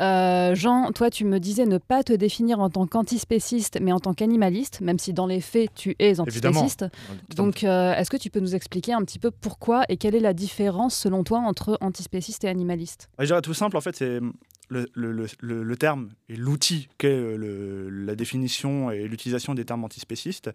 [0.00, 4.00] Euh, Jean, toi tu me disais ne pas te définir en tant qu'antispéciste, mais en
[4.00, 6.86] tant qu'animaliste, même si dans les faits tu es antispéciste.
[7.34, 10.34] Donc, est-ce que tu peux nous expliquer un petit peu pourquoi et quelle est la
[10.34, 13.08] différence selon toi entre antispéciste et animaliste?
[13.18, 14.20] Je dirais tout simple en fait, c'est
[14.68, 20.50] le, le, le, terme et l'outil qu'est euh, la définition et l'utilisation des termes antispécistes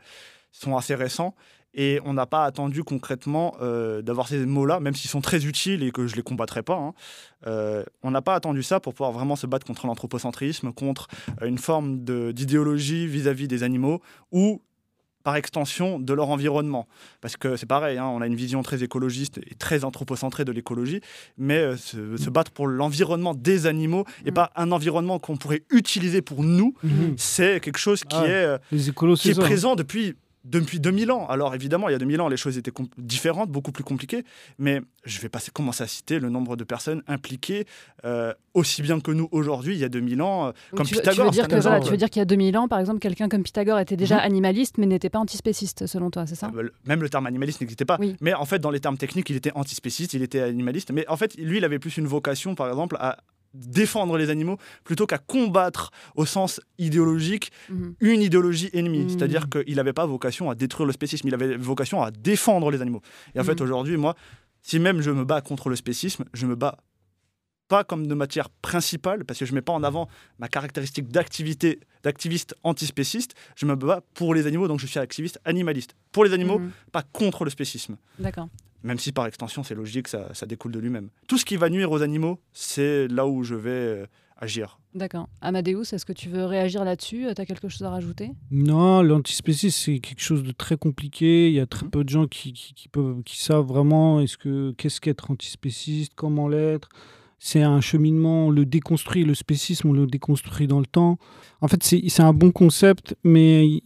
[0.52, 1.36] sont assez récents
[1.74, 5.84] et on n'a pas attendu concrètement euh, d'avoir ces mots-là, même s'ils sont très utiles
[5.84, 6.76] et que je ne les combattrai pas.
[6.76, 6.94] Hein.
[7.48, 11.08] Euh, on n'a pas attendu ça pour pouvoir vraiment se battre contre l'anthropocentrisme, contre
[11.42, 12.04] une forme
[12.34, 14.62] d'idéologie vis-à-vis des animaux ou
[15.24, 16.88] par extension de leur environnement.
[17.22, 20.52] Parce que c'est pareil, hein, on a une vision très écologiste et très anthropocentrée de
[20.52, 21.02] l'écologie,
[21.38, 24.34] mais euh, se, battre pour l'environnement des animaux et mm.
[24.34, 27.14] pas un environnement qu'on pourrait utiliser pour nous, mm-hmm.
[27.18, 31.28] c'est quelque chose qui ah, est, euh, qui est présent depuis depuis 2000 ans.
[31.28, 34.24] Alors évidemment, il y a 2000 ans, les choses étaient différentes, beaucoup plus compliquées,
[34.58, 37.66] mais je vais pas commencer à citer le nombre de personnes impliquées
[38.06, 41.14] euh, aussi bien que nous aujourd'hui, il y a 2000 ans, euh, comme Pythagore.
[41.14, 43.30] Tu veux dire, que, tu veux dire qu'il y a 2000 ans, par exemple, quelqu'un
[43.30, 44.26] comme Pythagore était déjà mhm.
[44.26, 46.50] animaliste, mais n'était pas antispéciste, selon toi, c'est ça?
[46.50, 47.98] Bah, Même le terme animaliste n'existait pas.
[48.20, 50.92] Mais en fait, dans les termes techniques, il était antispéciste, il était animaliste.
[50.92, 53.18] Mais en fait, lui, il avait plus une vocation, par exemple, à
[53.54, 57.96] défendre les animaux plutôt qu'à combattre au sens idéologique mhm.
[58.00, 59.04] une idéologie ennemie.
[59.04, 59.10] Mhm.
[59.10, 62.82] C'est-à-dire qu'il n'avait pas vocation à détruire le spécisme, il avait vocation à défendre les
[62.82, 63.02] animaux.
[63.36, 63.66] Et en fait, mhm.
[63.66, 64.16] aujourd'hui, moi,
[64.62, 66.78] si même je me bats contre le spécisme, je me bats
[67.68, 70.10] pas comme de matière principale, parce que je ne mets pas en avant
[70.40, 75.40] ma caractéristique d'activité, d'activiste antispéciste, je me bats pour les animaux, donc je suis activiste
[75.46, 75.96] animaliste.
[76.12, 76.60] Pour les animaux,
[76.92, 77.96] pas contre le spécisme.
[78.20, 78.50] D'accord.
[78.84, 81.10] Même si par extension, c'est logique, ça, ça découle de lui-même.
[81.28, 84.06] Tout ce qui va nuire aux animaux, c'est là où je vais euh,
[84.38, 84.80] agir.
[84.94, 85.30] D'accord.
[85.40, 87.28] Amadeus, est-ce que tu veux réagir là-dessus?
[87.36, 88.32] Tu as quelque chose à rajouter?
[88.50, 91.48] Non, l'antispécisme, c'est quelque chose de très compliqué.
[91.48, 91.92] Il y a très mhm.
[91.92, 96.50] peu de gens qui, qui, peuvent, qui savent vraiment est-ce que, qu'est-ce qu'être antispéciste, comment
[96.50, 96.90] l'être.
[97.44, 101.18] C'est un cheminement, on le déconstruit, le spécisme, on le déconstruit dans le temps.
[101.62, 103.82] En fait, c'est un bon concept, mais il,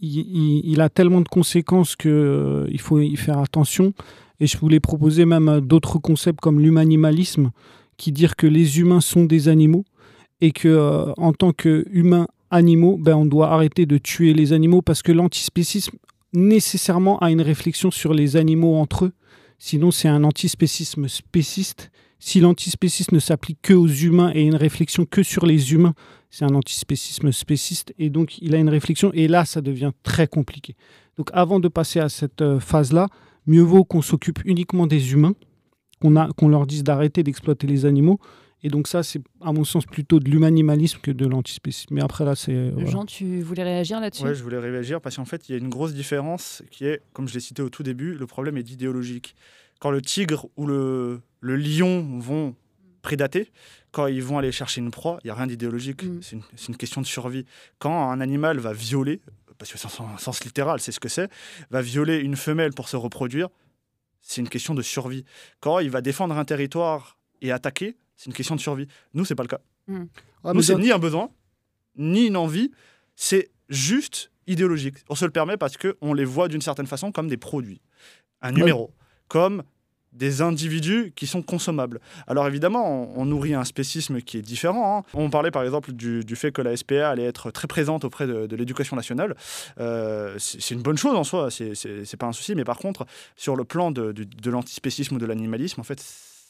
[0.62, 3.94] il, a tellement de conséquences qu'il euh, il faut y faire attention.
[4.40, 7.50] Et je voulais proposer même d'autres concepts comme l'humanimalisme,
[7.96, 9.84] qui dire que les humains sont des animaux
[10.40, 14.82] et que euh, en tant qu'humains animaux, ben, on doit arrêter de tuer les animaux
[14.82, 15.96] parce que l'antispécisme
[16.32, 19.12] nécessairement a une réflexion sur les animaux entre eux.
[19.58, 21.90] Sinon, c'est un antispécisme spéciste.
[22.18, 25.94] Si l'antispécisme ne s'applique que aux humains et une réflexion que sur les humains,
[26.30, 27.94] c'est un antispécisme spéciste.
[27.98, 29.10] Et donc, il a une réflexion.
[29.14, 30.76] Et là, ça devient très compliqué.
[31.16, 33.08] Donc, avant de passer à cette euh, phase-là,
[33.46, 35.34] mieux vaut qu'on s'occupe uniquement des humains,
[36.00, 38.20] qu'on leur dise d'arrêter d'exploiter les animaux
[38.62, 41.94] et donc ça, c'est à mon sens plutôt de l'humanimalisme que de l'antispécisme.
[41.94, 42.72] Mais après là, c'est...
[42.86, 44.24] Jean, tu voulais réagir là-dessus?
[44.24, 47.02] Oui, je voulais réagir parce qu'en fait, il y a une grosse différence qui est,
[47.12, 49.36] comme je l'ai cité au tout début, le problème est idéologique.
[49.78, 52.56] Quand le tigre ou le, le lion vont
[53.02, 53.52] prédater,
[53.92, 56.02] quand ils vont aller chercher une proie, il n'y a rien d'idéologique.
[56.02, 56.18] Mm.
[56.22, 57.44] C'est une, une, question de survie.
[57.78, 59.20] Quand un animal va violer,
[59.58, 61.30] parce que c'est un sens littéral, c'est ce que c'est,
[61.70, 63.48] va violer une femelle pour se reproduire,
[64.20, 65.24] c'est une question de survie.
[65.60, 68.88] Quand il va défendre un territoire et attaquer, c'est une question de survie.
[69.14, 69.60] Nous, c'est pas le cas.
[69.86, 70.06] Hmm.
[70.52, 71.30] Nous, c'est ni un besoin,
[71.96, 72.72] ni une envie.
[73.14, 74.96] C'est juste idéologique.
[75.08, 77.80] On se le permet parce qu'on les voit d'une certaine façon comme des produits.
[78.42, 78.92] Un numéro.
[79.28, 79.62] Comme
[80.16, 82.00] des individus qui sont consommables.
[82.26, 84.98] Alors évidemment, on, nourrit un spécisme qui est différent.
[84.98, 85.02] Hein.
[85.14, 88.56] On parlait par exemple du, fait que la SPA allait être très présente auprès de,
[88.56, 89.36] l'éducation nationale.
[89.78, 92.54] Euh, c'est une bonne chose en soi, c'est pas un souci.
[92.54, 96.02] Mais par contre, sur le plan de, de l'antispécisme ou de l'animalisme, en fait,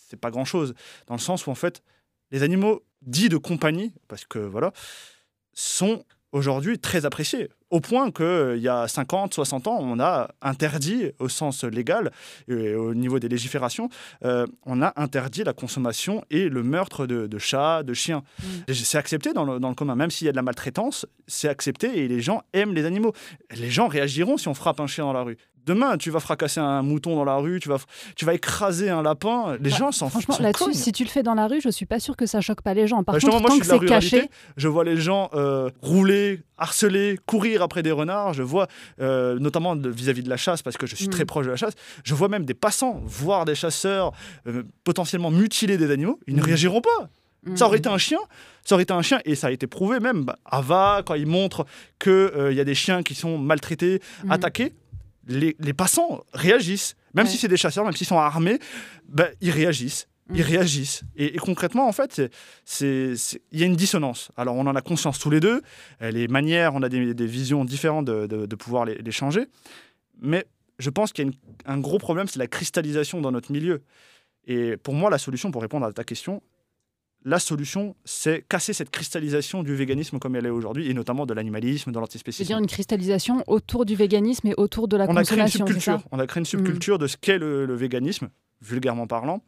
[0.08, 0.74] c'est pas grand chose.
[1.06, 1.82] Dans le sens où, en fait,
[2.30, 4.72] les animaux dits de compagnie, parce que voilà,
[5.52, 7.48] sont aujourd'hui très appréciés.
[7.70, 12.12] Au point qu'il y a 50, 60 ans, on a interdit, au sens légal,
[12.46, 13.88] et au niveau des légiférations,
[14.24, 18.22] euh, on a interdit la consommation et le meurtre de, chats, de chiens.
[18.38, 18.72] Mm.
[18.72, 21.48] C'est accepté dans le, dans le, commun, même s'il y a de la maltraitance, c'est
[21.48, 23.12] accepté et les gens aiment les animaux.
[23.50, 25.36] Les gens réagiront si on frappe un chien dans la rue.
[25.66, 27.78] Demain, tu vas fracasser un mouton dans la rue, tu vas,
[28.14, 29.56] tu vas écraser un lapin.
[29.60, 31.86] Les bah, gens s'en Franchement, là-dessus, si tu le fais dans la rue, je suis
[31.86, 33.02] pas sûr que ça choque pas les gens.
[33.02, 34.30] Par bah, contre, tant que c'est caché.
[34.56, 38.32] Je vois les gens euh, rouler, harceler, courir après des renards.
[38.32, 38.68] Je vois,
[39.00, 41.26] euh, notamment vis-à-vis de la chasse, parce que je suis très mm.
[41.26, 41.74] proche de la chasse,
[42.04, 44.12] je vois même des passants voir des chasseurs
[44.46, 46.20] euh, potentiellement mutiler des animaux.
[46.28, 46.44] Ils ne mm.
[46.44, 47.10] réagiront pas.
[47.54, 47.78] Ça aurait mm.
[47.78, 48.18] été un chien,
[48.64, 50.24] ça aurait été un chien, et ça a été prouvé même.
[50.24, 51.66] Bah, Ava, quand il montre
[51.98, 54.72] qu'il y a des chiens qui sont maltraités, attaqués,
[55.26, 56.94] les, passants réagissent.
[57.14, 58.58] Même si c'est des chasseurs, même s'ils sont armés,
[59.08, 60.08] ben, ils réagissent.
[60.30, 60.46] Ils mm.
[60.46, 61.02] réagissent.
[61.16, 62.22] Et, concrètement, en fait,
[62.80, 63.16] il
[63.52, 64.30] y a une dissonance.
[64.36, 65.62] Alors, on en a conscience tous les deux.
[66.00, 69.46] Les manières, on a des, visions différentes de, pouvoir les, changer.
[70.20, 70.46] Mais
[70.78, 73.82] je pense qu'il y a un gros problème, c'est la cristallisation dans notre milieu.
[74.46, 76.42] Et pour moi, la solution, pour répondre à ta question,
[77.24, 81.34] la solution, c'est casser cette cristallisation du véganisme comme elle est aujourd'hui, et notamment de
[81.34, 82.44] l'animalisme, de l'antispécisme.
[82.44, 85.34] C'est-à-dire une cristallisation autour du véganisme et autour de la on consommation.
[85.34, 86.02] A créé une subculture.
[86.12, 86.46] On a créé une mm.
[86.46, 88.28] subculture de ce qu'est le, véganisme,
[88.62, 89.42] vulgairement parlant.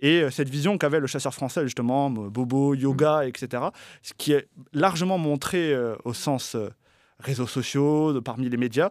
[0.00, 3.28] Et euh, cette vision qu'avait le chasseur français, justement, Bobo, yoga, mm.
[3.28, 3.64] etc.,
[4.02, 6.70] ce qui est largement montré euh, au sens euh,
[7.18, 8.88] réseaux sociaux, de, parmi les médias,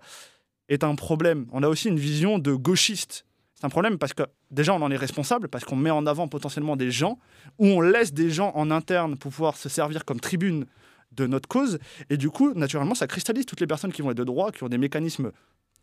[0.70, 1.48] est un problème.
[1.52, 3.26] On a aussi une vision de gauchiste
[3.64, 6.28] c'est un problème parce que déjà on en est responsable, parce qu'on met en avant
[6.28, 7.18] potentiellement des gens,
[7.60, 10.66] ou on laisse des gens en interne pour pouvoir se servir comme tribune
[11.14, 14.18] de notre cause, et du coup, naturellement, ça cristallise toutes les personnes qui vont être
[14.18, 15.32] de droit, qui ont des mécanismes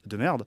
[0.05, 0.45] de merde,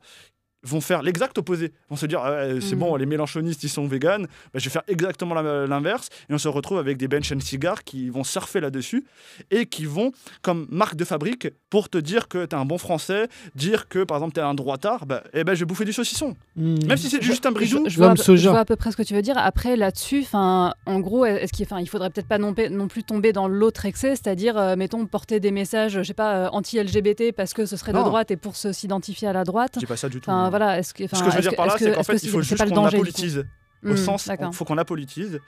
[0.64, 1.72] vont faire l'exact opposé.
[1.90, 3.00] vont se dire ah, c'est bon, mm.
[3.00, 6.10] les mélanchonistes ils sont véganes, bah, je vais faire exactement l'inverse.
[6.30, 9.06] Et on se retrouve avec des bench and cigares qui vont surfer là-dessus
[9.52, 12.78] et qui vont, comme marque de fabrique, pour te dire que tu es un bon
[12.78, 15.86] français, dire que par exemple tu es un droitard, bah, eh ben, je vais bouffer
[15.86, 16.36] du saucisson.
[16.56, 16.86] Mm.
[16.88, 17.84] Même si c'est juste un brijou.
[17.88, 19.38] Je, vois, je, vois, à peu près ce que tu veux dire.
[19.38, 23.48] Après, là-dessus, en gros, est-ce qu'il il faudrait peut-être pas non, non, plus tomber dans
[23.48, 27.66] l'autre excès, c'est-à-dire, euh, mettons, porter des messages, je sais pas, euh, anti-LGBT parce que
[27.66, 29.78] ce serait de droite et pour s'identifier à la droite.
[29.82, 31.76] Je pas ça du tout voilà, est-ce que, ce que je veux dire par là,
[31.80, 33.44] c'est qu'en fait, il faut juste qu'on apolitise.
[33.84, 35.40] Au hmm, sens, il faut qu'on apolitise.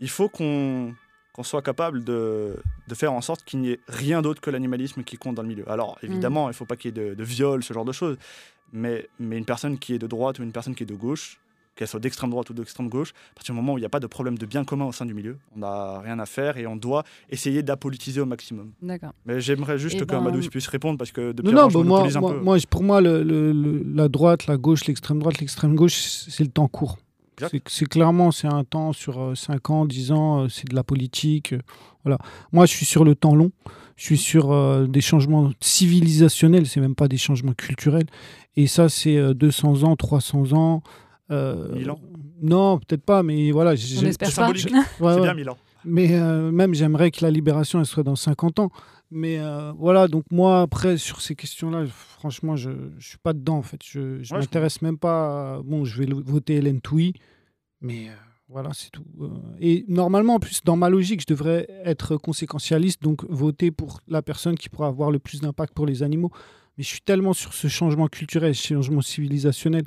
[0.00, 0.94] Il faut qu'on
[1.32, 5.02] qu'on soit capable de, de, faire en sorte qu'il n'y ait rien d'autre que l'animalisme
[5.02, 5.68] qui compte dans le milieu.
[5.68, 6.06] Alors, hmm.
[6.06, 8.18] évidemment, il ne faut pas qu'il y ait de, de viol, ce genre de choses.
[8.72, 11.40] Mais, mais une personne qui est de droite ou une personne qui est de gauche,
[11.74, 13.90] qu'elle soit d'extrême droite ou d'extrême gauche, à partir du moment où il n'y a
[13.90, 16.56] pas de problème de bien commun au sein du milieu, on n'a rien à faire
[16.56, 18.72] et on doit essayer d'apolitiser au maximum.
[18.82, 19.12] D'accord.
[19.26, 20.48] Mais j'aimerais juste eh que ben...
[20.48, 23.22] puisse répondre parce que depuis non, non, bah, moi, moi, moi, pour moi, le,
[23.94, 26.98] la droite, la gauche, l'extrême droite, l'extrême gauche, c'est le temps court.
[27.66, 30.84] C'est clairement, c'est un temps sur 5 euh, ans, 10 ans, euh, c'est de la
[30.84, 31.52] politique.
[31.52, 31.58] Euh,
[32.04, 32.18] voilà.
[32.52, 33.50] Moi, je suis sur le temps long.
[33.96, 38.06] Je suis sur des changements civilisationnels, c'est même pas des changements culturels.
[38.56, 40.82] Et ça, c'est 200 ans, 300 ans.
[41.30, 42.00] Euh, ans
[42.42, 43.70] Non, peut-être pas, mais voilà.
[43.70, 44.52] On espère pas.
[44.54, 45.56] C'est bien Milan.
[45.84, 48.70] Mais euh, même, j'aimerais que la libération, elle soit dans 50 ans.
[49.10, 53.58] Mais euh, voilà, donc moi, après, sur ces questions-là, franchement, je ne suis pas dedans,
[53.58, 53.80] en fait.
[53.84, 55.60] Je ne m'intéresse même pas.
[55.62, 57.12] bon, je vais voter Hélène Touy,
[57.80, 58.08] mais
[58.48, 59.04] Voilà, c'est tout.
[59.60, 64.22] Et normalement, en plus, dans ma logique, je devrais être conséquentialiste, donc voter pour la
[64.22, 66.30] personne qui pourra avoir le plus d'impact pour les animaux.
[66.76, 69.84] Mais je suis tellement sur ce changement culturel, ce changement civilisationnel,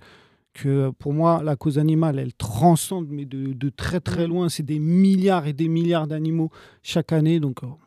[0.54, 4.30] que pour moi, la cause animale, elle transcende, mais de, très très mm.
[4.30, 4.50] loin.
[4.50, 6.52] C'est des milliards et des milliards d'animaux
[6.84, 7.78] chaque année, donc oh,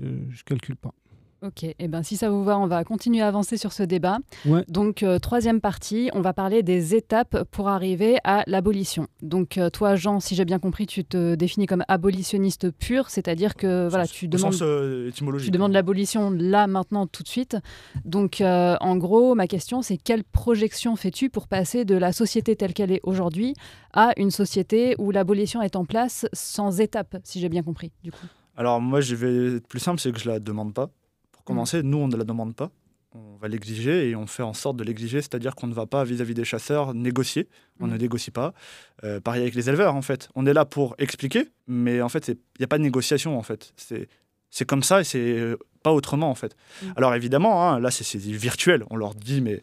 [0.00, 0.94] je ne calcule pas.
[1.40, 3.84] Ok, et eh ben, si ça vous va, on va continuer à avancer sur ce
[3.84, 4.18] débat.
[4.66, 9.06] Donc, euh, troisième partie, on va parler des étapes pour arriver à l'abolition.
[9.22, 13.54] Donc, euh, toi, Jean, si j'ai bien compris, tu te définis comme abolitionniste pur, c'est-à-dire
[13.54, 17.56] que voilà, tu demandes, euh, tu demandes l'abolition là, maintenant, tout de suite.
[18.04, 22.74] Donc, en gros, ma question, c'est quelle projection fais-tu pour passer de la société telle
[22.74, 23.54] qu'elle est aujourd'hui
[23.92, 28.10] à une société où l'abolition est en place sans étapes, si j'ai bien compris, du
[28.10, 28.26] coup?
[28.56, 30.90] Alors moi, je vais être plus simple, c'est que je la demande pas
[31.48, 32.70] commencer, nous, on ne la demande pas.
[33.14, 36.04] On va l'exiger et on fait en sorte de l'exiger, c'est-à-dire qu'on ne va pas
[36.04, 37.48] vis-à-vis des chasseurs négocier.
[37.80, 37.90] On mm.
[37.90, 38.52] ne négocie pas.
[39.02, 40.28] Euh, pareil avec les éleveurs, en fait.
[40.34, 43.42] On est là pour expliquer, mais en fait, il n'y a pas de négociation, en
[43.42, 43.72] fait.
[44.50, 46.54] C'est comme ça et c'est euh, pas autrement, en fait.
[46.82, 46.86] Mm.
[46.96, 48.84] Alors évidemment, hein, là, c'est virtuel.
[48.90, 49.62] On leur dit, mais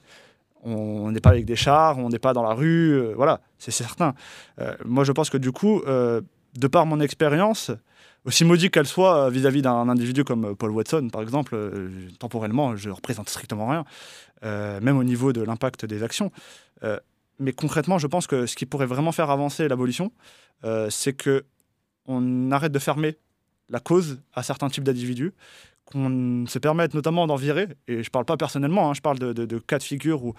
[0.63, 3.69] on n'est pas avec des chars, on n'est pas dans la rue, euh, voilà, c'est
[3.71, 4.15] certain.
[4.83, 7.71] moi, je pense que du coup, de par mon expérience,
[8.25, 11.89] aussi maudit qu'elle soit euh, vis-à-vis d'un individu comme euh, Paul Watson, par exemple, euh,
[12.19, 13.85] temporellement, je représente strictement rien,
[14.81, 16.31] même au niveau de l'impact des actions.
[17.39, 20.11] mais concrètement, je pense que ce qui pourrait vraiment faire avancer l'abolition,
[20.89, 21.45] c'est que
[22.05, 23.17] on arrête de fermer
[23.69, 25.33] la cause à certains types d'individus,
[25.85, 29.17] qu'on se permette notamment d'en virer, et je ne parle pas personnellement, hein, je parle
[29.17, 30.35] de, cas de figure où,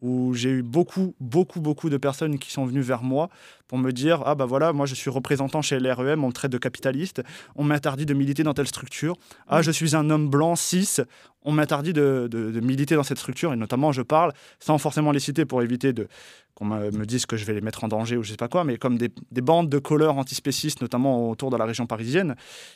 [0.00, 3.28] où j'ai eu beaucoup, beaucoup, beaucoup de personnes qui sont venues vers moi
[3.66, 6.52] pour me dire Ah, bah voilà, moi je suis représentant chez l'REM, on me traite
[6.52, 7.22] de capitaliste,
[7.56, 9.16] on m'interdit de militer dans telle structure.
[9.46, 11.00] Ah, je suis un homme blanc, cis,
[11.42, 13.52] on m'interdit de, de, militer dans cette structure.
[13.52, 16.08] Et notamment, je parle, sans forcément les citer pour éviter de
[16.54, 18.64] qu'on me dise que je vais les mettre en danger ou je sais pas quoi,
[18.64, 22.34] mais comme des, des bandes de couleurs antispécistes, notamment autour de la région parisienne,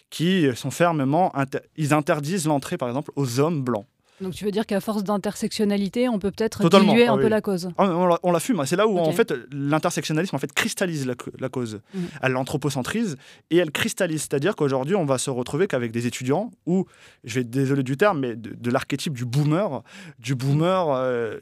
[0.09, 1.33] qui sont fermement.
[1.77, 3.87] ils interdisent l'entrée, par exemple, aux hommes blancs.
[4.21, 7.41] Donc tu veux dire qu'à force d'intersectionnalité, on peut peut-être diluer un ah peu la
[7.41, 8.63] cause ah, On la, fume.
[8.67, 11.81] C'est là où en fait l'intersectionnalisme en fait cristallise la, cause.
[11.95, 12.01] Mm.
[12.23, 13.17] Elle l'anthropocentrise
[13.51, 14.23] et elle cristallise.
[14.23, 16.87] C'est-à-dire qu'aujourd'hui, on va se retrouver qu'avec des étudiants où,
[17.25, 19.83] je vais être désolé du terme, mais de, l'archétype du boomer,
[20.19, 21.39] du boomer euh,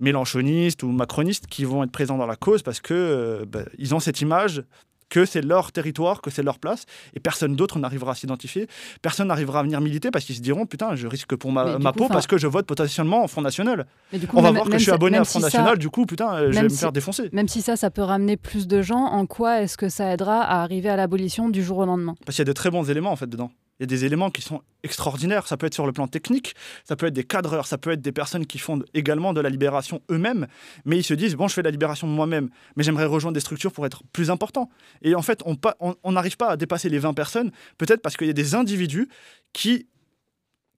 [0.00, 3.94] mélanchoniste ou macroniste qui vont être présents dans la cause parce que euh, bah, ils
[3.94, 4.62] ont cette image
[5.08, 8.68] que c'est leur territoire, que c'est leur place, et personne d'autre n'arrivera à s'identifier.
[9.02, 12.08] Personne n'arrivera à venir militer parce qu'ils se diront putain, je risque pour ma, peau
[12.08, 13.86] parce que je vote potentiellement au Front National.
[14.34, 16.62] On va voir que je suis abonné à Front National, du coup, putain, je vais
[16.64, 17.28] me faire défoncer.
[17.32, 20.42] Même si ça, ça peut ramener plus de gens, en quoi est-ce que ça aidera
[20.42, 22.14] à arriver à l'abolition du jour au lendemain?
[22.24, 23.50] Parce qu'il y a de très bons éléments en fait dedans.
[23.78, 25.46] Il y a des éléments qui sont extraordinaires.
[25.46, 28.00] Ça peut être sur le plan technique, ça peut être des cadreurs, ça peut être
[28.00, 30.46] des personnes qui font également de la libération eux-mêmes,
[30.84, 33.40] mais ils se disent, bon, je fais la libération de moi-même, mais j'aimerais rejoindre des
[33.40, 34.68] structures pour être plus important.
[35.02, 38.30] Et en fait, on n'arrive pas à dépasser les 20 personnes, peut-être parce qu'il y
[38.30, 39.08] a des individus
[39.52, 39.86] qui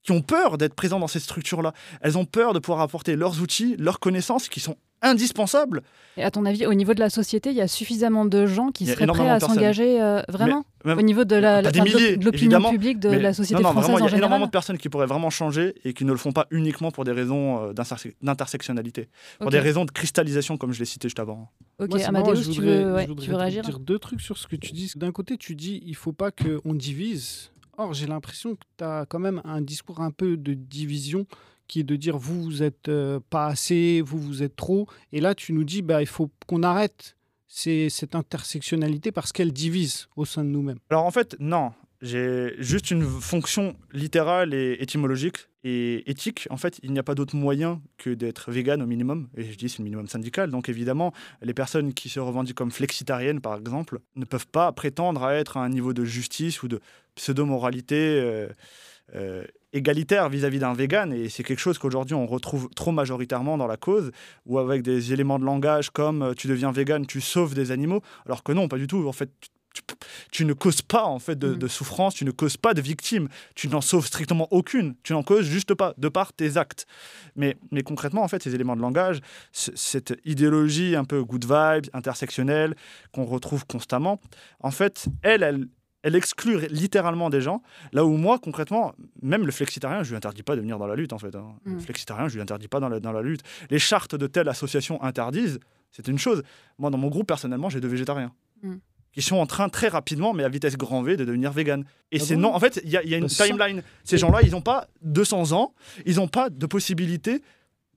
[0.02, 1.74] qui ont peur d'être présents dans ces structures-là.
[2.00, 5.82] Elles ont peur de pouvoir apporter leurs outils, leurs connaissances qui sont indispensable.
[6.16, 8.70] Et à ton avis, au niveau de la société, il y a suffisamment de gens
[8.70, 11.36] qui seraient prêts à s'engager euh, vraiment Au niveau de
[12.22, 14.88] l'opinion publique de la société non, non, française Il y a énormément de personnes qui
[14.88, 17.72] pourraient vraiment changer et qui ne le font pas uniquement pour des raisons euh,
[18.22, 19.08] d'intersectionnalité,
[19.38, 21.50] pour des raisons de cristallisation, comme je l'ai cité juste avant.
[21.78, 24.92] Ok, Amadeus, tu veux, tu veux réagir dire deux trucs sur ce que tu dis.
[24.96, 27.52] D'un côté, tu dis il faut pas qu'on divise.
[27.78, 31.26] Or, j'ai l'impression que tu as quand même un discours un peu de division
[31.70, 34.88] qui est de dire vous, vous êtes euh, pas assez, vous, vous êtes trop.
[35.12, 40.08] Et là, tu nous dis, bah, il faut qu'on arrête cette intersectionnalité parce qu'elle divise
[40.16, 40.78] au sein de nous-mêmes.
[40.90, 41.72] Alors en fait, non.
[42.02, 46.48] J'ai juste une fonction littérale et étymologique et éthique.
[46.48, 49.28] En fait, il n'y a pas d'autre moyen que d'être vegan au minimum.
[49.36, 50.50] Et je dis c'est le minimum syndical.
[50.50, 55.22] Donc évidemment, les personnes qui se revendiquent comme flexitariennes, par exemple, ne peuvent pas prétendre
[55.22, 56.80] à être à un niveau de justice ou de
[57.16, 57.96] pseudo-moralité.
[57.96, 58.48] Euh,
[59.14, 63.66] euh, égalitaire vis-à-vis d'un vegan et c'est quelque chose qu'aujourd'hui on retrouve trop majoritairement dans
[63.66, 64.10] la cause
[64.46, 68.00] ou avec des éléments de langage comme euh, tu deviens vegan tu sauves des animaux
[68.26, 69.30] alors que non pas du tout en fait
[70.30, 71.58] tu, ne causes pas en fait de, mm.
[71.58, 75.22] de, souffrance, tu ne causes pas de victimes, tu n'en sauves strictement aucune, tu n'en
[75.22, 76.86] causes juste pas de par tes actes.
[77.36, 79.20] Mais, mais concrètement en fait ces éléments de langage,
[79.52, 82.74] cette idéologie un peu good vibes, intersectionnelle
[83.12, 84.20] qu'on retrouve constamment,
[84.60, 85.66] en fait elle, elle,
[86.02, 87.62] elle exclut littéralement des gens.
[87.92, 90.96] Là où moi, concrètement, même le flexitarien, je lui interdis pas de venir dans la
[90.96, 91.34] lutte, en fait.
[91.34, 91.56] Hein.
[91.64, 91.80] Le mm.
[91.80, 93.42] flexitarien, je lui interdis pas dans la, dans la lutte.
[93.70, 96.42] Les chartes de telle association interdisent, c'est une chose.
[96.78, 98.32] Moi, dans mon groupe, personnellement, j'ai deux végétariens.
[98.62, 98.76] Mm.
[99.12, 101.84] Qui sont en train très rapidement, mais à vitesse grand V, de devenir vegan.
[102.12, 102.54] Et ah c'est non.
[102.54, 103.82] En fait, il y, a une bah, timeline.
[104.04, 105.74] Ces gens-là, ils n'ont pas 200 ans,
[106.06, 107.42] ils n'ont pas de possibilité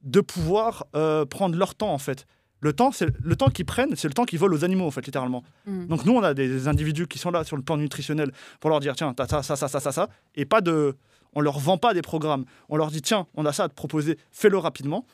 [0.01, 2.25] de pouvoir euh, prendre leur temps, en fait.
[2.63, 4.91] Le temps, c'est le temps qu'ils prennent, c'est le temps qu'ils volent aux animaux, en
[4.91, 5.43] fait, littéralement.
[5.65, 5.87] Mm.
[5.87, 8.79] Donc nous, on a des individus qui sont là sur le plan nutritionnel pour leur
[8.79, 10.95] dire, tiens, t'as ça, ça, ça, ça, ça, ça, et pas de...
[11.33, 12.45] On leur vend pas des programmes.
[12.69, 15.05] On leur dit, tiens, on a ça à te proposer, fais-le rapidement.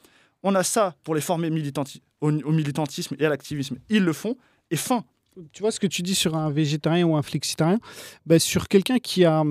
[0.43, 3.77] On a ça pour les former militanti- au, au militantisme et à l'activisme.
[3.89, 4.35] Ils le font,
[4.69, 5.03] et fin.
[5.51, 7.79] tu vois ce que tu dis sur un végétarien ou un flexitarien?
[8.25, 9.43] Ben, Sur quelqu'un qui a,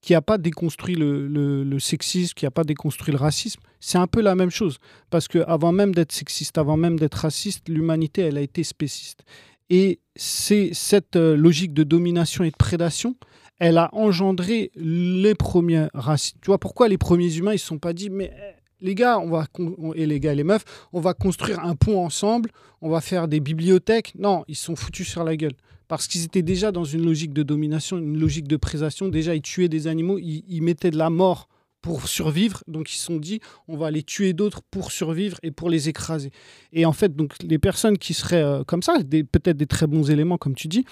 [0.00, 4.20] qui a pas déconstruit le, sexisme, qui a pas déconstruit le racisme, c'est un peu
[4.20, 4.78] la même chose.
[5.10, 9.24] Parce que avant même d'être sexiste, avant même d'être raciste, l'humanité, elle a été spéciste.
[9.70, 13.16] Et c'est cette euh, logique de domination et de prédation,
[13.58, 16.36] elle a engendré les premiers racistes.
[16.40, 19.18] Tu vois pourquoi les premiers humains, ils se sont pas dit, mais eh, les gars,
[19.18, 19.46] on va
[19.94, 23.40] et les gars les meufs, on va construire un pont ensemble, on va faire des
[23.40, 24.14] bibliothèques.
[24.16, 25.56] Non, ils sont foutus sur la gueule.
[25.88, 29.08] Parce qu'ils étaient déjà dans une logique de domination, une logique de prédation.
[29.08, 31.48] Déjà, ils tuaient des animaux, ils, mettaient de la mort
[31.80, 32.62] pour survivre.
[32.68, 35.88] Donc, ils se sont dit, on va aller tuer d'autres pour survivre et pour les
[35.88, 36.30] écraser.
[36.72, 38.98] Et en fait, donc, les personnes qui seraient euh, comme ça,
[39.32, 40.84] peut-être des très bons éléments, comme tu dis,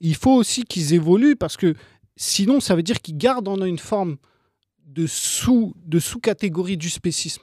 [0.00, 1.74] il faut aussi qu'ils évoluent parce que
[2.16, 4.18] sinon, ça veut dire qu'ils gardent en une forme
[4.84, 7.42] de sous de sous-catégorie du spécisme.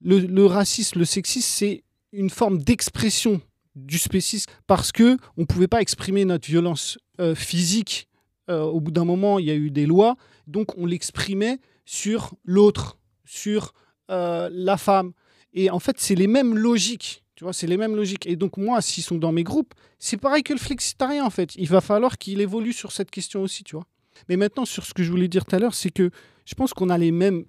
[0.00, 3.40] Le racisme, le sexisme, c'est une forme d'expression
[3.74, 8.08] du spécisme parce que on pouvait pas exprimer notre violence euh, physique.
[8.50, 10.16] Euh, au bout d'un moment, il y a eu des lois,
[10.46, 13.72] donc on l'exprimait sur l'autre, sur
[14.10, 15.12] euh, la femme.
[15.54, 17.22] Et en fait, c'est les mêmes logiques.
[17.34, 18.26] Tu vois, c'est les mêmes logiques.
[18.26, 21.54] Et donc moi, s'ils sont dans mes groupes, c'est pareil que le flexitarien en fait.
[21.56, 23.86] Il va falloir qu'il évolue sur cette question aussi, tu vois.
[24.28, 26.10] Mais maintenant, sur ce que je voulais dire tout à l'heure, c'est que
[26.44, 27.44] je pense qu'on a les mêmes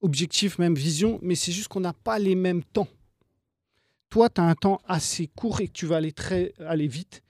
[0.00, 2.88] objectifs, mêmes visions, mais c'est juste qu'on n'a pas les mêmes temps.
[4.10, 7.22] Toi, tu as un temps assez court et que tu vas aller très aller vite.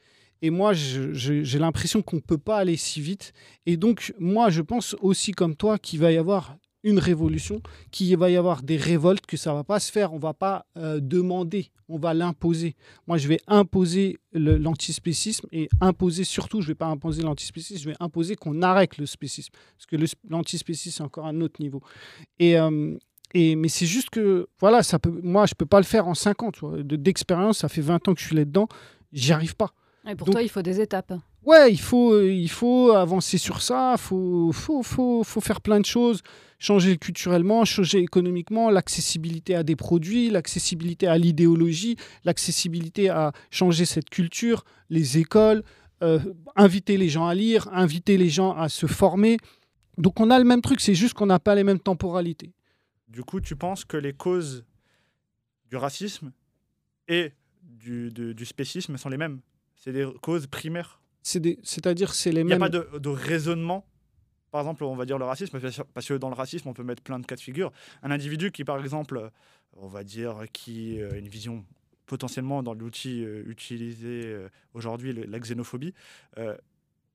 [0.43, 3.33] Et moi, j'ai l'impression qu'on ne peut pas aller si vite.
[3.66, 7.61] Et donc, moi, je pense aussi comme toi qu'il va y avoir une révolution,
[7.91, 10.12] qu'il va y avoir des révoltes, que ça va pas se faire.
[10.12, 12.76] On va pas euh, demander, on va l'imposer.
[13.09, 17.97] Moi, je vais imposer l'antispécisme et imposer surtout, je vais pas imposer l'antispécisme, je vais
[17.99, 19.53] imposer qu'on arrête le spécisme.
[19.76, 19.97] Parce que
[20.29, 21.83] l'antispécisme, c'est encore un autre niveau.
[22.39, 22.97] Et, euh,
[23.35, 26.14] et, mais c'est juste que, voilà, ça peut, moi, je peux pas le faire en
[26.14, 26.51] 5 ans.
[26.83, 28.68] D'expérience, ça fait 20 ans que je suis là-dedans,
[29.12, 29.72] j'y arrive pas.
[30.09, 31.12] Et pour Donc- toi, il faut des étapes.
[31.45, 35.61] Ouais, il faut, euh, il faut avancer sur ça, il faut, faut, faut, faut faire
[35.61, 36.20] plein de choses,
[36.59, 44.11] changer culturellement, changer économiquement, l'accessibilité à des produits, l'accessibilité à l'idéologie, l'accessibilité à changer cette
[44.11, 45.62] culture, les écoles,
[46.03, 46.18] euh,
[46.57, 49.39] inviter les gens à lire, inviter les gens à se former.
[49.97, 52.51] Donc on a le même truc, c'est juste qu'on n'a pas les mêmes temporalités.
[53.09, 54.64] Du coup, tu penses que les causes
[55.70, 56.32] du racisme
[57.09, 57.32] et
[57.62, 59.40] du, de- du spécisme sont les mêmes?
[59.76, 62.70] C'est des causes primaires C'est-à-dire c'est les Il n'y a mêmes...
[62.70, 63.86] pas de, de raisonnement.
[64.50, 65.59] Par exemple, on va dire le racisme,
[65.94, 67.70] parce que- dans le racisme, on peut mettre plein de cas de figure.
[68.02, 69.30] Un individu qui, par exemple, euh,
[69.76, 71.64] on va dire, qui a une vision
[72.06, 75.92] potentiellement dans l'outil euh, utilisé euh, aujourd'hui, la xénophobie,
[76.38, 76.56] euh,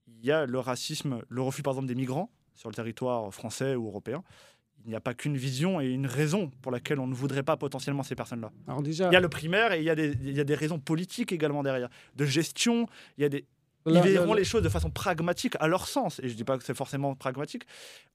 [0.08, 3.76] il y a le racisme, le refus, par exemple, des migrants sur le territoire français
[3.76, 4.24] ou européen.
[4.86, 7.56] Il n'y a pas qu'une vision et une raison pour laquelle on ne voudrait pas
[7.56, 8.52] potentiellement ces personnes-là.
[8.82, 10.56] Déjà, Il y a le primaire et il y a des, il y a des
[10.56, 12.88] raisons politiques également derrière, de gestion.
[13.18, 13.46] Il y a des,
[13.86, 16.20] ils verront les choses de façon pragmatique à leur sens.
[16.20, 17.64] Et je ne dis pas que c'est forcément pragmatique.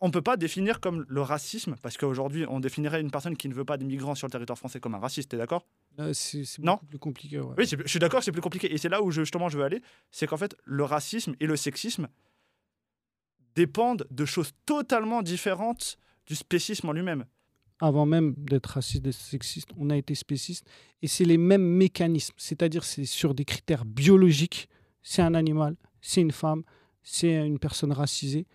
[0.01, 3.49] On ne peut pas définir comme le racisme, parce qu'aujourd'hui, on définirait une personne qui
[3.49, 5.67] ne veut pas des migrants sur le territoire français comme un raciste, t'es d'accord?
[6.13, 7.39] C'est beaucoup plus compliqué.
[7.41, 7.55] ouais.
[7.59, 8.73] Oui, je suis d'accord, c'est plus compliqué.
[8.73, 9.83] Et c'est là où je, justement je veux aller.
[10.11, 12.09] C'est qu'en fait, le racisme et le sexisme
[13.55, 15.99] dépendent de choses totalement différentes
[16.29, 17.25] du spécisme en lui-même.
[17.81, 20.67] avant même d'être raciste, d'être sexiste, on a été spéciste.
[21.01, 24.69] Et c'est les mêmes mécanismes, c'est-à-dire c'est sur des critères biologiques.
[25.03, 26.65] C'est un animal, c'est une femme,
[27.03, 28.47] c'est une personne racisée.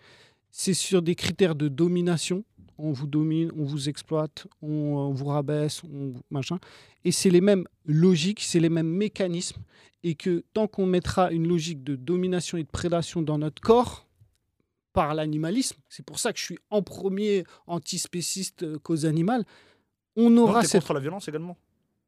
[0.50, 2.44] C'est sur des critères de domination.
[2.76, 6.58] On vous domine, on vous exploite, on, vous rabaisse, on machin.
[7.04, 9.62] Et c'est les mêmes logiques, c'est les mêmes mécanismes.
[10.02, 14.03] Et que tant qu'on mettra une logique de domination et de prédation dans notre corps,
[14.94, 19.44] par l'animalisme, c'est pour ça que je suis en premier antispéciste euh, cause animale,
[20.16, 20.80] on aura t'es cette...
[20.82, 21.58] contre la violence également?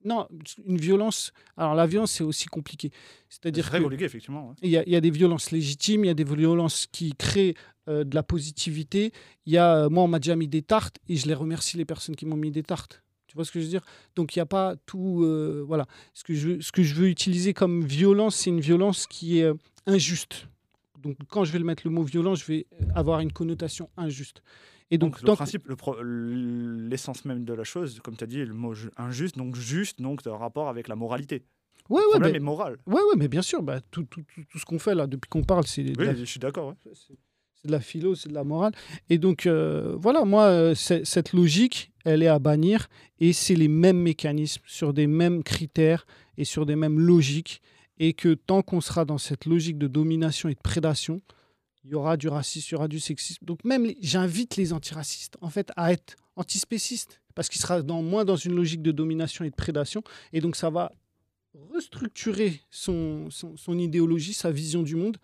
[0.04, 0.28] Non,
[0.64, 1.32] une violence...
[1.56, 2.90] Alors la violence, c'est aussi compliqué.
[3.28, 3.82] C'est C'est-à-dire très que...
[3.82, 4.48] compliqué, effectivement.
[4.50, 4.54] ouais.
[4.62, 7.12] Il y, a, il y a des violences légitimes, il y a des violences qui
[7.18, 7.54] créent
[7.88, 9.10] euh, de la positivité.
[9.46, 11.76] Il y a, euh, moi, on m'a déjà mis des tartes et je les remercie
[11.76, 13.02] les personnes qui m'ont mis des tartes.
[13.26, 13.84] Tu vois ce que je veux dire?
[14.14, 15.24] Donc il n'y a pas tout.
[15.24, 15.86] euh, voilà.
[16.14, 19.40] Ce que, je veux, ce que je veux utiliser comme violence, c'est une violence qui
[19.40, 19.50] est
[19.86, 20.46] injuste.
[21.02, 24.42] Donc quand je vais le mettre le mot violent, je vais avoir une connotation injuste.
[24.90, 28.44] Et donc, Donc, le principe, le l'essence même de la chose, comme tu as dit,
[28.44, 31.42] le mot ju- injuste, donc juste, donc de rapport avec la moralité.
[31.88, 32.76] Ouais, Le ouais, problème est moral.
[32.86, 35.28] ouais, ouais, mais bien sûr, bah, tout, tout, tout, tout ce qu'on fait là depuis
[35.28, 36.68] qu'on parle, c'est de Oui, la je suis d'accord.
[36.68, 36.74] ouais.
[36.84, 37.14] C'est c'est
[37.62, 38.72] c'est de la philo, c'est de la morale.
[39.08, 42.86] Et donc, euh, voilà, moi, euh, cette logique, elle est à bannir.
[43.18, 47.62] Et c'est les mêmes mécanismes, sur des mêmes critères et sur des mêmes logiques.
[47.98, 51.22] Et que tant qu'on sera dans cette logique de domination et de prédation,
[51.84, 53.44] il y aura du racisme, il y aura du sexisme.
[53.44, 58.24] Donc même, j'invite les antiracistes, en fait, à être antispécistes, parce qu'il sera dans, moins
[58.24, 60.02] dans une logique de domination et de prédation.
[60.32, 60.92] Et donc, ça va
[61.72, 65.16] restructurer son, son, idéologie, sa vision du monde.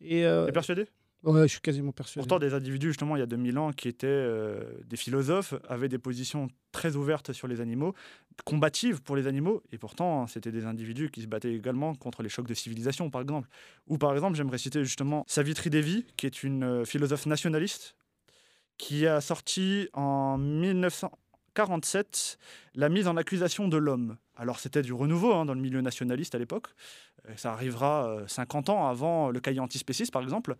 [0.00, 0.86] Et, euh, persuadé?
[1.22, 2.26] Ouais, je suis quasiment persuadé.
[2.26, 5.88] Pourtant, des individus, justement, il y a 2000 ans, qui étaient euh, des philosophes, avaient
[5.88, 7.94] des positions très ouvertes sur les animaux,
[8.46, 12.30] combatives pour les animaux, et pourtant, c'était des individus qui se battaient également contre les
[12.30, 13.48] chocs de civilisation, par exemple.
[13.86, 17.96] Ou par exemple, j'aimerais citer justement Savitri Devi, qui est une euh, philosophe nationaliste,
[18.78, 20.38] qui a sorti en
[21.68, 22.38] 1947
[22.74, 24.16] la mise en accusation de l'homme.
[24.36, 26.68] Alors c'était du renouveau hein, dans le milieu nationaliste à l'époque.
[27.28, 30.56] Euh, ça arrivera 50 euh, ans avant le cahier antispéciste, par exemple.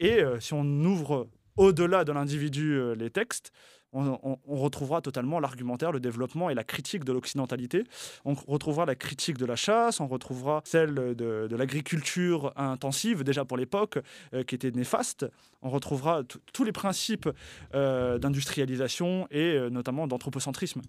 [0.00, 3.52] Et euh, si on ouvre au-delà de l'individu les textes,
[3.94, 7.84] on, retrouvera totalement l'argumentaire, le développement et la critique de l'occidentalité.
[8.24, 13.56] On retrouvera la critique de la chasse, on retrouvera celle de, l'agriculture intensive, déjà pour
[13.56, 13.98] l'époque,
[14.46, 15.26] qui était néfaste.
[15.62, 16.22] On retrouvera
[16.52, 17.28] tous les principes
[17.72, 20.82] d'industrialisation et notamment d'anthropocentrisme.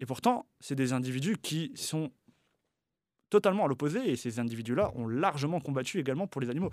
[0.00, 2.10] Et pourtant, c'est des individus qui sont
[3.32, 6.70] totalement à l'opposé, et ces individus-là ont largement combattu également pour les animaux.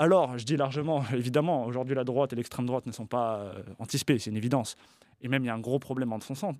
[0.00, 3.62] Alors, je dis largement, évidemment, aujourd'hui la droite et l'extrême droite ne sont pas euh,
[3.78, 4.74] anticipés, c'est une évidence.
[5.20, 6.58] Et même, il y a un gros problème entre son centre.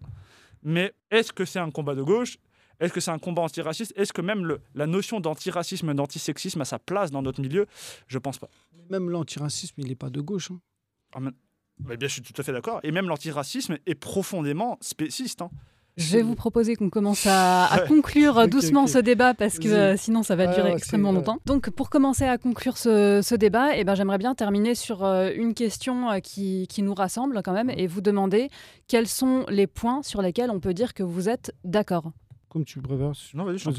[0.62, 2.36] Mais est-ce que c'est un combat de gauche?
[2.80, 3.95] Est-ce que c'est un combat antiraciste?
[3.97, 7.66] Est-ce que même le, la notion d'antiracisme d'antisexisme a sa place dans notre milieu?
[8.09, 8.51] Je pense pas.
[8.91, 10.51] Même l'antiracisme, il n'est pas de gauche.
[10.51, 10.61] Hein.
[11.14, 12.80] Ah, bien, je suis tout à fait d'accord.
[12.82, 15.41] Et même l'antiracisme est profondément spéciste.
[15.41, 15.51] Hein.
[15.97, 20.22] Je vais vous proposer qu'on commence à, conclure doucement ce débat parce que euh, sinon
[20.22, 21.38] ça va durer extrêmement longtemps.
[21.47, 25.55] Donc pour commencer à conclure ce, débat, eh ben, j'aimerais bien terminer sur euh, une
[25.55, 28.49] question euh, qui, qui, nous rassemble quand même et vous demander
[28.88, 32.12] quels sont les points sur lesquels on peut dire que vous êtes d'accord.
[32.49, 33.12] Comme tu préfères.
[33.34, 33.70] Non, vas-y, je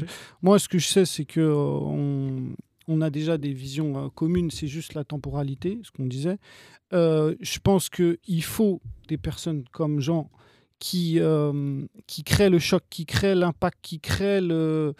[0.42, 2.54] Moi, ce que je sais, c'est que on,
[2.88, 6.38] on, a déjà des visions communes, c'est juste la temporalité, ce qu'on disait.
[6.92, 10.30] je pense qu'il faut des personnes comme Jean
[10.82, 14.94] qui, euh, qui crée le choc, qui crée l'impact, qui crée le,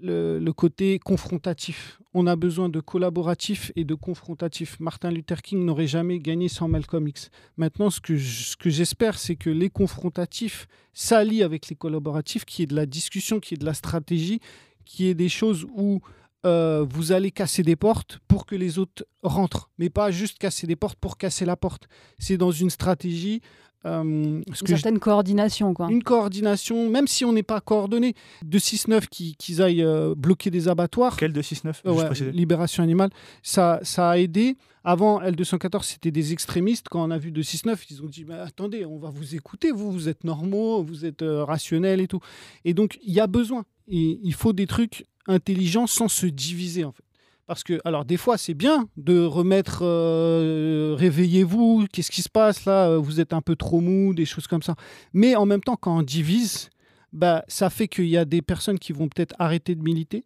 [0.00, 2.00] le, côté confrontatif.
[2.12, 4.80] On a besoin de collaboratif et de confrontatif.
[4.80, 7.30] Martin Luther King n'aurait jamais gagné sans Malcolm X.
[7.56, 12.74] Maintenant, ce que, j'espère, c'est que les confrontatifs s'allient avec les collaboratifs, qui est de
[12.74, 14.40] la discussion, qui est de la stratégie,
[14.84, 16.00] qui est des choses où
[16.44, 20.66] euh, vous allez casser des portes pour que les autres rentrent, mais pas juste casser
[20.66, 21.86] des portes pour casser la porte.
[22.18, 23.40] C'est dans une stratégie
[23.84, 25.88] euh, une certaine coordination, quoi.
[25.90, 28.14] Une coordination, même si on n'est pas coordonné.
[28.44, 31.16] De 6-9 qu'ils aillent euh, bloquer des abattoirs.
[31.16, 33.10] Quel de 6-9 euh, Libération animale.
[33.42, 34.56] Ça, ça a aidé.
[34.84, 36.88] Avant, L214, c'était des extrémistes.
[36.88, 39.72] Quand on a vu de 6-9, ils ont dit mais attendez, on va vous écouter.
[39.72, 42.20] Vous, vous êtes normaux, vous êtes rationnels et tout.
[42.64, 43.64] Et donc, il y a besoin.
[43.88, 47.04] Et il faut des trucs intelligents sans se diviser, en fait.
[47.46, 52.64] Parce que, alors, des fois, c'est bien de remettre euh, réveillez-vous, qu'est-ce qui se passe
[52.64, 54.76] là euh, Vous êtes un peu trop mou, des choses comme ça.
[55.12, 56.70] Mais en même temps, quand on divise,
[57.12, 60.24] bah, ça fait qu'il y a des personnes qui vont peut-être arrêter de militer,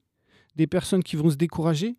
[0.57, 1.97] des personnes qui vont se décourager,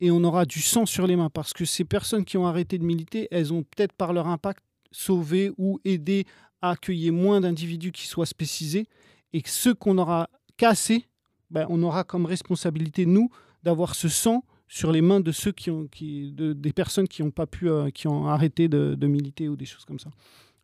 [0.00, 1.30] et on aura du sang sur les mains.
[1.30, 4.62] Parce que ces personnes qui ont arrêté de militer, elles ont peut-être par leur impact
[4.92, 6.26] sauvé ou aidé
[6.60, 8.86] à accueillir moins d'individus qui soient spécisés.
[9.32, 11.06] Et ceux qu'on aura cassés,
[11.50, 13.30] bah, on aura comme responsabilité, nous,
[13.62, 17.22] d'avoir ce sang sur les mains de ceux qui ont, qui, de, des personnes qui
[17.22, 20.10] ont pas pu, euh, qui ont arrêté de, de, militer ou des choses comme ça.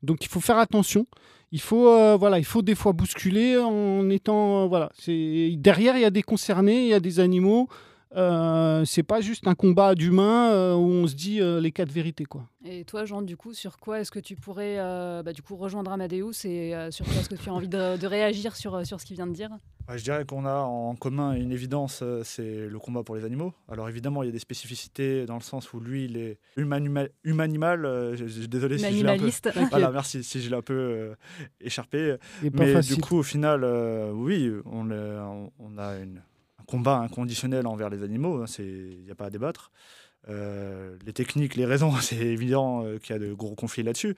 [0.03, 1.07] Donc il faut faire attention.
[1.51, 6.03] Il faut, euh, voilà, il faut des fois bousculer en étant, euh, voilà, derrière il
[6.03, 7.69] y a des concernés, il y a des animaux.
[8.17, 12.45] Euh, c'est pas juste un combat d'humains où on se dit les quatre vérités quoi.
[12.65, 14.77] Et toi Jean du coup sur quoi est-ce que tu pourrais
[15.25, 18.55] bah, du coup rejoindre Amadeus et sur quoi est-ce que tu as envie de, réagir
[18.55, 19.51] sur, sur ce qu'il vient de dire?
[19.89, 23.53] Je dirais qu'on a en commun une évidence, c'est le combat pour les animaux.
[23.69, 27.09] Alors évidemment il y a des spécificités dans le sens où lui il est human,
[27.23, 28.17] humanimal,
[28.49, 31.15] désolé si je l'ai un peu, voilà, merci si je l'ai un peu
[31.61, 32.17] écharpé.
[32.43, 33.65] Mais du coup au final
[34.15, 34.91] oui on,
[35.59, 36.23] on a une
[36.67, 39.71] combat inconditionnel envers les animaux, hein, il n'y a pas à débattre.
[40.29, 44.17] Euh, les techniques, les raisons, c'est évident euh, qu'il y a de gros conflits là-dessus.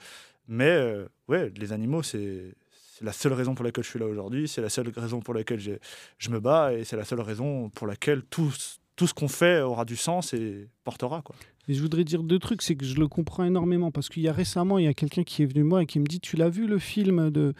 [0.48, 2.54] Mais euh, ouais, les animaux, c'est
[3.02, 5.60] la seule raison pour laquelle je suis là aujourd'hui, c'est la seule raison pour laquelle
[5.60, 8.50] je me bats et c'est la seule raison pour laquelle tout,
[8.96, 11.22] tout ce qu'on fait aura du sens et portera.
[11.22, 11.36] Quoi.
[11.68, 14.28] Et je voudrais dire deux trucs, c'est que je le comprends énormément parce qu'il y
[14.28, 16.36] a récemment, il y a quelqu'un qui est venu moi et qui me dit Tu
[16.36, 17.54] l'as vu le film de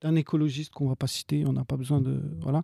[0.00, 2.62] d'un écologiste qu'on va pas citer, on n'a pas besoin de voilà.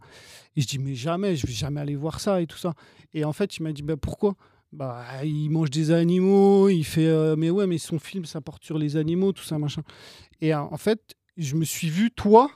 [0.54, 2.74] Et je dis mais jamais, je vais jamais aller voir ça et tout ça.
[3.12, 4.36] Et en fait, il m'a dit ben pourquoi?
[4.72, 8.64] Bah, il mange des animaux, il fait euh, mais ouais, mais son film ça porte
[8.64, 9.82] sur les animaux, tout ça machin.
[10.40, 12.50] Et en fait, je me suis vu toi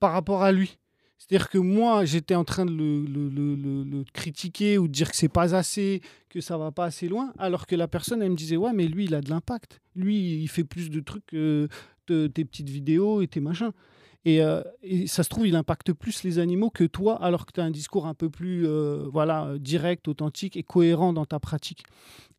[0.00, 0.78] par rapport à lui.
[1.18, 5.54] C'est-à-dire que moi, j'étais en train de le, critiquer ou de dire que c'est pas
[5.54, 8.72] assez, que ça va pas assez loin, alors que la personne, elle me disait Ouais,
[8.74, 9.80] mais lui, il a de l'impact.
[9.96, 11.68] Lui, il fait plus de trucs que
[12.08, 13.72] de- tes petites vidéos et tes machins.
[14.26, 17.52] Et, euh, et ça se trouve, il impacte plus les animaux que toi, alors que
[17.52, 21.26] tu as un discours un peu plus euh, voilà, euh, direct, authentique et cohérent dans
[21.26, 21.84] ta pratique.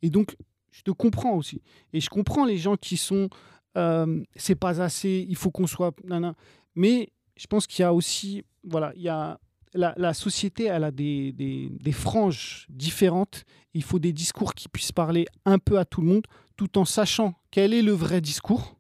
[0.02, 0.36] Et donc,
[0.72, 1.62] je te comprends aussi.
[1.94, 3.30] Et je comprends les gens qui sont
[3.78, 5.94] euh, c'est pas assez, il faut qu'on soit.
[6.04, 6.36] nana.
[6.76, 8.44] Mais je pense qu'il y a aussi.
[8.64, 9.40] Voilà, il y a.
[9.74, 13.44] La, société, elle a des, des- franges différentes.
[13.74, 16.86] Il faut des discours qui puissent parler un peu à tout le monde, tout en
[16.86, 18.78] sachant quel est le vrai discours.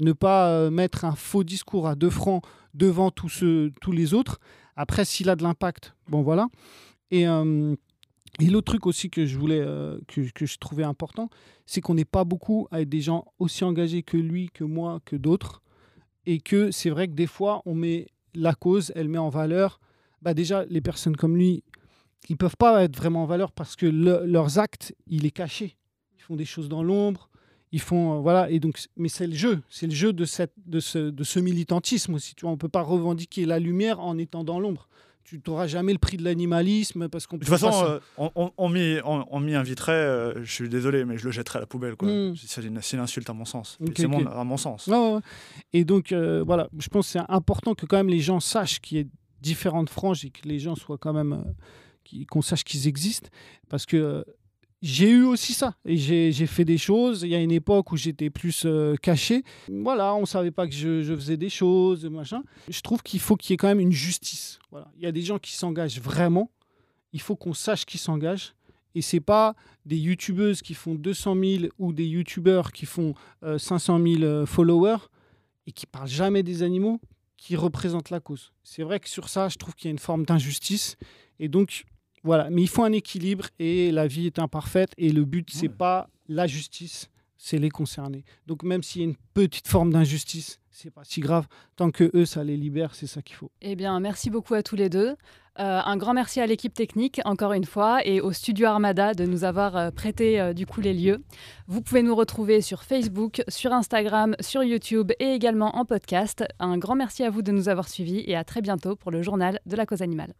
[0.00, 3.42] Ne pas euh, mettre un faux discours à deux francs devant tous,
[3.80, 4.38] tous les autres.
[4.76, 6.48] Après, s'il a de l'impact, bon voilà.
[7.10, 7.74] Et, euh,
[8.40, 11.28] et l'autre truc aussi que je voulais, euh, que, que je trouvais important,
[11.66, 15.16] c'est qu'on n'est pas beaucoup avec des gens aussi engagés que lui, que moi, que
[15.16, 15.62] d'autres.
[16.26, 19.80] Et que c'est vrai que des fois, on met la cause, elle met en valeur.
[20.22, 21.64] Bah déjà, les personnes comme lui,
[22.28, 25.76] ils peuvent pas être vraiment en valeur parce que le- leurs actes, il est caché.
[26.18, 27.30] Ils font des choses dans l'ombre.
[27.72, 30.54] Ils font euh, voilà et donc mais c'est le jeu, c'est le jeu de cette
[30.66, 32.34] de ce de ce militantisme aussi.
[32.34, 34.88] Tu vois, on peut pas revendiquer la lumière en étant dans l'ombre.
[35.28, 38.68] Tu n'auras jamais le prix de l'animalisme parce qu'on De toute façon, euh, on, on,
[38.68, 41.96] m'y on, on inviterait, euh, je suis désolé, mais je le jetterais à la poubelle.
[41.96, 42.08] quoi.
[42.08, 42.34] Mm.
[42.36, 43.76] C'est une, une insulte à mon sens.
[43.96, 44.28] C'est mon- ok.
[44.32, 44.86] à mon sens.
[44.86, 45.20] Ouais, ouais.
[45.72, 48.80] Et donc, euh, voilà, je pense que c'est important que quand même les gens sachent
[48.80, 49.04] qu'il y a
[49.40, 51.44] différentes franges et que les gens soient quand même.
[52.04, 53.28] qui- qu'on sache qu'ils existent.
[53.68, 54.24] Parce que
[54.80, 55.74] j'ai eu aussi ça.
[55.84, 57.22] Et j'ai fait des choses.
[57.22, 59.42] Il y a une époque où j'étais plus euh, caché.
[59.68, 62.42] Voilà, on savait pas que je, faisais des choses, machin.
[62.68, 64.58] Je trouve qu'il faut qu'il y ait quand même une justice.
[64.70, 64.90] Voilà.
[64.96, 66.50] Il y a des gens qui s'engagent vraiment.
[67.12, 68.54] Il faut qu'on sache qui s'engagent.
[68.94, 69.54] Et c'est pas
[69.84, 74.46] des youtubeuses qui font 200 000 ou des youtubeurs qui font euh, 500 000 euh,
[74.46, 75.08] followers
[75.66, 77.00] et qui parlent jamais des animaux
[77.36, 78.52] qui représentent la cause.
[78.64, 80.96] C'est vrai que sur ça, je trouve qu'il y a une forme d'injustice.
[81.38, 81.84] Et donc,
[82.24, 82.48] voilà.
[82.50, 85.74] Mais il faut un équilibre et la vie est imparfaite et le but, c'est Ouais.
[85.74, 88.24] pas la justice, c'est les concernés.
[88.46, 91.46] Donc, même s'il y a une petite forme d'injustice, c'est pas si grave.
[91.76, 93.50] Tant que eux, ça les libère, c'est ça qu'il faut.
[93.62, 95.16] Eh bien, merci beaucoup à tous les deux.
[95.60, 99.24] Euh, un grand merci à l'équipe technique, encore une fois, et au studio Armada de
[99.24, 101.24] nous avoir euh, prêté euh, du coup les lieux.
[101.66, 106.44] Vous pouvez nous retrouver sur Facebook, sur Instagram, sur YouTube et également en podcast.
[106.60, 109.20] Un grand merci à vous de nous avoir suivis et à très bientôt pour le
[109.22, 110.32] journal de la cause animale.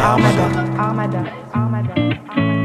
[0.00, 0.44] Armada.
[0.78, 1.20] Armada.
[1.52, 1.94] Armada.
[2.32, 2.59] Almada.